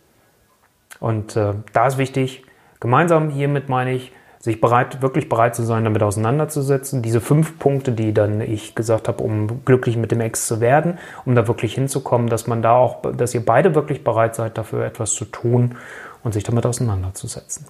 Und 1.01 1.37
äh, 1.37 1.55
da 1.73 1.87
ist 1.87 1.99
wichtig, 1.99 2.45
gemeinsam 2.81 3.31
hiermit 3.31 3.69
meine 3.69 3.93
ich, 3.93 4.13
sich 4.41 4.61
bereit, 4.61 5.03
wirklich 5.03 5.29
bereit 5.29 5.57
zu 5.57 5.65
sein, 5.65 5.85
damit 5.85 6.03
auseinanderzusetzen. 6.03 7.03
Diese 7.03 7.21
fünf 7.21 7.59
Punkte, 7.59 7.93
die 7.93 8.15
dann 8.15 8.41
ich 8.41 8.75
gesagt 8.75 9.09
habe, 9.09 9.23
um 9.23 9.65
glücklich 9.65 9.97
mit 9.97 10.13
dem 10.13 10.21
Ex 10.21 10.47
zu 10.47 10.61
werden, 10.61 10.99
um 11.25 11.35
da 11.35 11.49
wirklich 11.49 11.75
hinzukommen, 11.75 12.29
dass 12.29 12.47
man 12.47 12.63
da 12.63 12.77
auch, 12.77 13.03
dass 13.17 13.35
ihr 13.35 13.45
beide 13.45 13.75
wirklich 13.75 14.05
bereit 14.05 14.35
seid, 14.35 14.57
dafür 14.57 14.85
etwas 14.85 15.13
zu 15.13 15.25
tun 15.25 15.77
und 16.23 16.35
sich 16.35 16.45
damit 16.45 16.67
auseinanderzusetzen. 16.67 17.67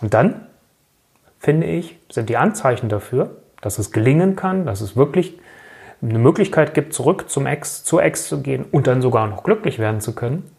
Und 0.00 0.14
dann, 0.14 0.46
finde 1.38 1.66
ich, 1.66 1.98
sind 2.10 2.28
die 2.28 2.36
Anzeichen 2.36 2.88
dafür, 2.88 3.36
dass 3.60 3.78
es 3.78 3.92
gelingen 3.92 4.36
kann, 4.36 4.64
dass 4.66 4.80
es 4.80 4.96
wirklich 4.96 5.38
eine 6.02 6.18
Möglichkeit 6.18 6.74
gibt, 6.74 6.92
zurück 6.92 7.30
zum 7.30 7.46
Ex, 7.46 7.84
zur 7.84 8.02
Ex 8.02 8.28
zu 8.28 8.42
gehen 8.42 8.64
und 8.70 8.86
dann 8.86 9.02
sogar 9.02 9.26
noch 9.26 9.42
glücklich 9.42 9.78
werden 9.78 10.00
zu 10.00 10.14
können, 10.14 10.50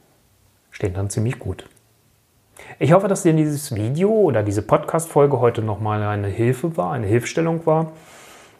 stehen 0.71 0.93
dann 0.93 1.09
ziemlich 1.09 1.39
gut. 1.39 1.65
Ich 2.77 2.91
hoffe, 2.91 3.07
dass 3.07 3.23
dir 3.23 3.31
dieses 3.31 3.73
Video 3.73 4.09
oder 4.11 4.43
diese 4.43 4.61
Podcast-Folge 4.61 5.39
heute 5.39 5.61
nochmal 5.61 6.03
eine 6.03 6.27
Hilfe 6.27 6.75
war, 6.75 6.91
eine 6.91 7.07
Hilfestellung 7.07 7.65
war. 7.65 7.93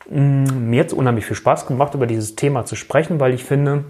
Mm, 0.10 0.70
mir 0.70 0.80
hat 0.80 0.88
es 0.88 0.94
unheimlich 0.94 1.26
viel 1.26 1.36
Spaß 1.36 1.68
gemacht, 1.68 1.96
über 1.96 2.08
dieses 2.08 2.38
Thema 2.38 2.64
zu 2.64 2.78
sprechen, 2.78 3.20
weil 3.20 3.34
ich 3.34 3.44
finde, 3.44 3.84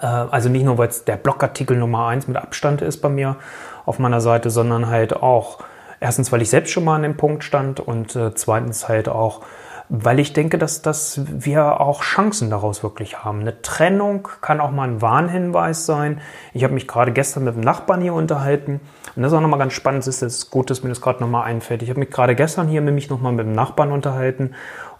äh, 0.00 0.06
also 0.06 0.48
nicht 0.48 0.64
nur, 0.64 0.78
weil 0.78 0.86
es 0.86 1.04
der 1.04 1.16
Blogartikel 1.16 1.76
Nummer 1.76 2.06
eins 2.06 2.28
mit 2.28 2.36
Abstand 2.36 2.80
ist 2.80 2.98
bei 2.98 3.08
mir 3.08 3.38
auf 3.86 3.98
meiner 3.98 4.20
Seite, 4.20 4.50
sondern 4.50 4.86
halt 4.86 5.16
auch 5.16 5.58
erstens, 5.98 6.30
weil 6.30 6.42
ich 6.42 6.50
selbst 6.50 6.70
schon 6.70 6.84
mal 6.84 6.94
an 6.94 7.02
dem 7.02 7.16
Punkt 7.16 7.42
stand 7.42 7.80
und 7.80 8.14
äh, 8.14 8.34
zweitens 8.36 8.88
halt 8.88 9.08
auch, 9.08 9.40
weil 9.88 10.18
ich 10.18 10.32
denke, 10.32 10.58
dass, 10.58 10.82
dass 10.82 11.20
wir 11.26 11.80
auch 11.80 12.02
Chancen 12.02 12.50
daraus 12.50 12.82
wirklich 12.82 13.24
haben. 13.24 13.40
Eine 13.40 13.62
Trennung 13.62 14.28
kann 14.40 14.60
auch 14.60 14.70
mal 14.70 14.88
ein 14.88 15.02
Warnhinweis 15.02 15.86
sein. 15.86 16.20
Ich 16.52 16.64
habe 16.64 16.74
mich 16.74 16.88
gerade 16.88 17.12
gestern 17.12 17.44
mit 17.44 17.54
einem 17.54 17.62
Nachbarn 17.62 18.00
hier 18.00 18.14
unterhalten 18.14 18.80
und 19.14 19.22
das 19.22 19.32
ist 19.32 19.38
auch 19.38 19.42
nochmal 19.42 19.58
ganz 19.58 19.72
spannend. 19.72 20.00
Es 20.00 20.08
ist 20.08 20.22
jetzt 20.22 20.50
gut, 20.50 20.70
dass 20.70 20.82
mir 20.82 20.88
das 20.88 21.00
gerade 21.00 21.20
nochmal 21.20 21.44
einfällt. 21.44 21.82
Ich 21.82 21.90
habe 21.90 22.00
mich 22.00 22.10
gerade 22.10 22.34
gestern 22.34 22.68
hier 22.68 22.80
nämlich 22.80 23.10
nochmal 23.10 23.32
mit 23.32 23.46
einem 23.46 23.54
Nachbarn 23.54 23.92
unterhalten 23.92 24.54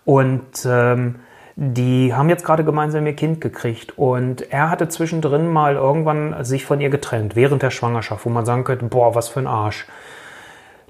und 0.05 0.64
ähm, 0.64 1.16
die 1.57 2.14
haben 2.14 2.29
jetzt 2.29 2.44
gerade 2.44 2.64
gemeinsam 2.64 3.07
ihr 3.07 3.14
Kind 3.14 3.40
gekriegt 3.40 3.99
und 3.99 4.53
er 4.53 4.70
hatte 4.70 4.88
zwischendrin 4.88 5.51
mal 5.51 5.75
irgendwann 5.77 6.44
sich 6.44 6.66
von 6.66 6.83
ihr 6.83 6.90
getrennt, 6.90 7.35
während 7.35 7.62
der 7.62 7.70
Schwangerschaft, 7.70 8.27
wo 8.27 8.31
man 8.31 8.44
sagen 8.44 8.64
könnte, 8.64 8.85
boah, 8.85 9.14
was 9.14 9.29
für 9.29 9.40
ein 9.40 9.46
Arsch. 9.46 9.87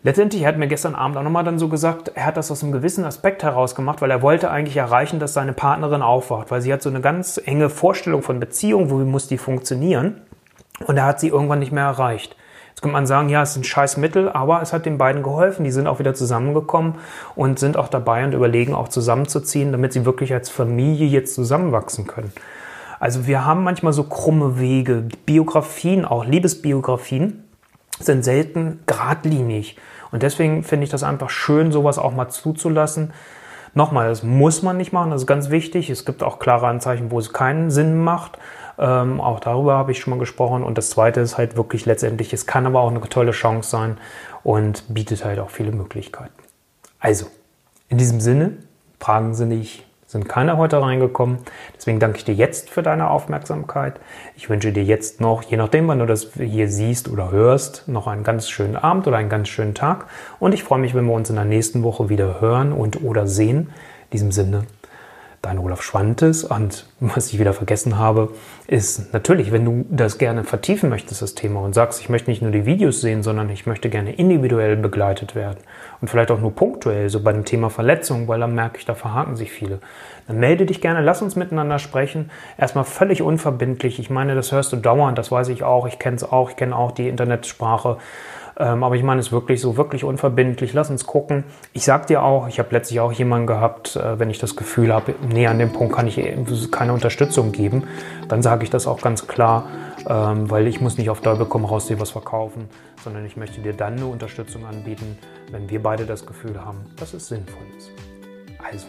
Letztendlich 0.07 0.43
er 0.43 0.49
hat 0.51 0.57
mir 0.57 0.69
gestern 0.69 0.95
Abend 0.95 1.17
auch 1.17 1.25
nochmal 1.25 1.43
dann 1.43 1.59
so 1.59 1.67
gesagt, 1.67 2.13
er 2.15 2.27
hat 2.27 2.37
das 2.37 2.53
aus 2.53 2.63
einem 2.63 2.71
gewissen 2.71 3.05
Aspekt 3.05 3.43
heraus 3.43 3.75
gemacht, 3.75 4.01
weil 4.01 4.11
er 4.13 4.23
wollte 4.23 4.53
eigentlich 4.53 4.77
erreichen, 4.77 5.19
dass 5.19 5.33
seine 5.33 5.53
Partnerin 5.53 6.01
aufwacht, 6.01 6.53
weil 6.53 6.61
sie 6.61 6.73
hat 6.73 6.81
so 6.81 6.89
eine 6.89 7.01
ganz 7.01 7.41
enge 7.45 7.69
Vorstellung 7.69 8.23
von 8.23 8.39
Beziehung, 8.39 8.89
wo 8.89 8.99
muss 8.99 9.27
die 9.27 9.37
funktionieren 9.37 10.21
und 10.87 10.97
er 10.97 11.07
hat 11.07 11.19
sie 11.19 11.27
irgendwann 11.27 11.59
nicht 11.59 11.73
mehr 11.73 11.83
erreicht. 11.83 12.37
Jetzt 12.69 12.83
könnte 12.83 12.93
man 12.93 13.09
sagen, 13.09 13.31
ja, 13.31 13.43
es 13.43 13.51
ist 13.51 13.57
ein 13.57 13.65
scheiß 13.65 13.97
Mittel, 13.97 14.29
aber 14.29 14.63
es 14.63 14.73
hat 14.73 14.87
den 14.87 14.97
beiden 14.97 15.25
geholfen. 15.25 15.65
Die 15.65 15.73
sind 15.73 15.89
auch 15.89 15.99
wieder 15.99 16.15
zusammengekommen 16.15 16.95
und 17.35 17.59
sind 17.59 17.77
auch 17.77 17.89
dabei 17.89 18.25
und 18.25 18.33
überlegen 18.33 18.77
auch 18.77 18.87
zusammenzuziehen, 18.87 19.73
damit 19.73 19.93
sie 19.93 20.07
wirklich 20.07 20.33
als 20.33 20.51
Familie 20.51 21.09
jetzt 21.09 21.35
zusammenwachsen 21.35 22.07
können. 22.07 22.33
Also 23.01 23.27
wir 23.27 23.45
haben 23.45 23.65
manchmal 23.65 23.93
so 23.93 24.05
krumme 24.05 24.61
Wege. 24.61 25.09
Biografien, 25.25 26.05
auch 26.05 26.25
Liebesbiografien, 26.25 27.43
sind 27.99 28.25
selten 28.25 28.81
geradlinig. 28.87 29.77
Und 30.17 30.23
deswegen 30.23 30.63
finde 30.63 30.85
ich 30.85 30.91
das 30.91 31.03
einfach 31.03 31.29
schön, 31.29 31.73
sowas 31.73 31.99
auch 31.99 32.15
mal 32.15 32.31
zuzulassen. 32.31 33.13
Nochmal, 33.75 34.09
das 34.09 34.23
muss 34.23 34.63
man 34.63 34.79
nicht 34.79 34.91
machen, 34.91 35.11
das 35.11 35.21
ist 35.21 35.27
ganz 35.27 35.51
wichtig. 35.51 35.91
Es 35.91 36.07
gibt 36.07 36.23
auch 36.23 36.39
klare 36.39 36.69
Anzeichen, 36.69 37.11
wo 37.11 37.19
es 37.19 37.35
keinen 37.35 37.71
Sinn 37.71 38.03
macht. 38.03 38.39
Ähm, 38.79 39.21
auch 39.21 39.41
darüber 39.41 39.75
habe 39.77 39.93
ich 39.93 40.01
schon 40.01 40.13
mal 40.13 40.19
gesprochen. 40.19 40.65
Und 40.65 40.79
das 40.79 40.89
Zweite 40.89 41.21
ist 41.21 41.37
halt 41.37 41.59
wirklich 41.59 41.85
letztendlich, 41.85 42.33
es 42.33 42.47
kann 42.47 42.65
aber 42.65 42.81
auch 42.81 42.89
eine 42.89 43.01
tolle 43.03 43.33
Chance 43.33 43.69
sein 43.69 43.99
und 44.43 44.85
bietet 44.89 45.23
halt 45.23 45.39
auch 45.39 45.51
viele 45.51 45.71
Möglichkeiten. 45.71 46.33
Also, 46.99 47.27
in 47.91 47.99
diesem 47.99 48.21
Sinne, 48.21 48.53
Fragen 48.99 49.35
sind 49.35 49.51
ich 49.51 49.86
sind 50.17 50.29
keine 50.29 50.57
heute 50.57 50.81
reingekommen. 50.81 51.39
Deswegen 51.77 52.01
danke 52.01 52.19
ich 52.19 52.25
dir 52.25 52.35
jetzt 52.35 52.71
für 52.71 52.83
deine 52.83 53.11
Aufmerksamkeit. 53.11 54.01
Ich 54.35 54.49
wünsche 54.49 54.73
dir 54.73 54.83
jetzt 54.83 55.21
noch, 55.21 55.43
je 55.43 55.57
nachdem, 55.57 55.89
wann 55.89 55.99
du 55.99 56.07
das 56.07 56.33
hier 56.35 56.69
siehst 56.69 57.09
oder 57.09 57.31
hörst, 57.31 57.87
noch 57.87 58.07
einen 58.07 58.25
ganz 58.25 58.49
schönen 58.49 58.77
Abend 58.77 59.07
oder 59.07 59.19
einen 59.19 59.29
ganz 59.29 59.49
schönen 59.49 59.75
Tag. 59.75 60.07
Und 60.39 60.55
ich 60.55 60.65
freue 60.65 60.79
mich, 60.79 60.95
wenn 60.95 61.05
wir 61.05 61.13
uns 61.13 61.29
in 61.29 61.37
der 61.37 61.45
nächsten 61.45 61.83
Woche 61.83 62.09
wieder 62.09 62.41
hören 62.41 62.73
und 62.73 63.03
oder 63.03 63.27
sehen. 63.27 63.69
In 64.05 64.11
diesem 64.13 64.33
Sinne, 64.33 64.65
dein 65.43 65.59
Olaf 65.59 65.83
Schwantes. 65.83 66.45
Und 66.45 66.87
was 67.01 67.33
ich 67.33 67.39
wieder 67.39 67.53
vergessen 67.53 67.99
habe, 67.99 68.31
ist 68.67 69.13
natürlich, 69.13 69.53
wenn 69.53 69.65
du 69.65 69.85
das 69.91 70.19
gerne 70.19 70.45
vertiefen 70.45 70.91
möchtest, 70.91 71.23
das 71.23 71.35
Thema, 71.35 71.61
und 71.61 71.75
sagst, 71.75 72.01
ich 72.01 72.09
möchte 72.09 72.31
nicht 72.31 72.43
nur 72.43 72.51
die 72.51 72.67
Videos 72.67 73.01
sehen, 73.01 73.23
sondern 73.23 73.51
ich 73.51 73.67
möchte 73.67 73.89
gerne 73.89 74.13
individuell 74.15 74.77
begleitet 74.77 75.35
werden 75.35 75.59
und 76.01 76.09
vielleicht 76.09 76.31
auch 76.31 76.41
nur 76.41 76.55
punktuell, 76.55 77.09
so 77.09 77.23
bei 77.23 77.33
dem 77.33 77.45
Thema 77.45 77.71
Verletzung, 77.71 78.29
weil 78.29 78.41
dann 78.41 78.55
merke 78.55 78.79
ich, 78.79 78.85
da 78.85 78.95
verhaken 78.95 79.37
sich 79.37 79.51
viele. 79.51 79.81
Dann 80.27 80.39
melde 80.39 80.67
dich 80.67 80.81
gerne, 80.81 81.01
lass 81.01 81.23
uns 81.23 81.37
miteinander 81.37 81.79
sprechen. 81.79 82.31
Erstmal 82.59 82.85
völlig 82.85 83.23
unverbindlich. 83.23 83.99
Ich 83.99 84.11
meine, 84.11 84.35
das 84.35 84.53
hörst 84.53 84.73
du 84.73 84.77
dauernd, 84.77 85.19
das 85.19 85.31
weiß 85.31 85.49
ich 85.49 85.63
auch, 85.63 85.87
ich 85.87 85.99
kenne 85.99 86.17
es 86.17 86.25
auch, 86.25 86.51
ich 86.51 86.57
kenne 86.57 86.77
auch 86.77 86.93
die 86.93 87.09
Internetsprache. 87.09 87.99
Ähm, 88.59 88.83
aber 88.83 88.97
ich 88.97 89.03
meine 89.03 89.21
es 89.21 89.33
wirklich 89.33 89.61
so, 89.61 89.77
wirklich 89.77 90.05
unverbindlich. 90.05 90.73
Lass 90.73 90.91
uns 90.91 91.07
gucken. 91.07 91.45
Ich 91.73 91.85
sag 91.85 92.07
dir 92.07 92.23
auch, 92.23 92.49
ich 92.49 92.59
habe 92.59 92.69
letztlich 92.73 93.01
auch 93.01 93.13
jemanden 93.13 93.47
gehabt, 93.47 93.97
äh, 93.97 94.19
wenn 94.19 94.31
ich 94.31 94.39
das 94.39 94.57
Gefühl 94.57 94.93
habe, 94.93 95.15
nee, 95.29 95.47
an 95.47 95.59
dem 95.59 95.73
Punkt 95.73 95.95
kann 95.95 96.07
ich 96.07 96.21
keine 96.71 96.93
Unterstützung 96.93 97.53
geben, 97.53 97.85
dann 98.29 98.43
sage 98.43 98.65
ich 98.65 98.71
das 98.71 98.87
auch 98.87 99.01
ganz 99.01 99.27
klar, 99.27 99.67
ähm, 100.09 100.51
weil 100.51 100.67
ich 100.67 100.81
muss 100.81 100.97
nicht 100.97 101.11
auf 101.11 101.21
Teufel 101.21 101.47
komm 101.47 101.65
raus 101.65 101.87
dir 101.87 102.01
was 102.01 102.11
verkaufen, 102.11 102.69
sondern 103.03 103.27
ich 103.27 103.37
möchte 103.37 103.61
dir 103.61 103.75
dann 103.75 103.97
eine 103.97 104.07
Unterstützung 104.07 104.65
anbieten, 104.65 105.19
wenn 105.51 105.69
wir 105.69 105.83
beide 105.83 106.07
das 106.07 106.25
Gefühl 106.25 106.65
haben, 106.65 106.87
dass 106.97 107.13
es 107.13 107.29
sinnvoll 107.29 107.67
ist. 107.77 107.91
Also, 108.71 108.87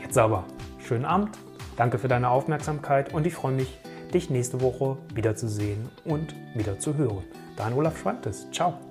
jetzt 0.00 0.16
aber, 0.16 0.44
schönen 0.78 1.04
Abend, 1.04 1.30
danke 1.76 1.98
für 1.98 2.08
deine 2.08 2.30
Aufmerksamkeit 2.30 3.12
und 3.12 3.26
ich 3.26 3.34
freue 3.34 3.52
mich, 3.52 3.78
dich 4.14 4.30
nächste 4.30 4.60
Woche 4.62 4.96
wiederzusehen 5.14 5.88
und 6.04 6.34
wieder 6.54 6.78
zu 6.78 6.96
hören. 6.96 7.24
Dein 7.56 7.74
Olaf 7.74 7.98
Schwantes. 7.98 8.46
Ciao. 8.52 8.87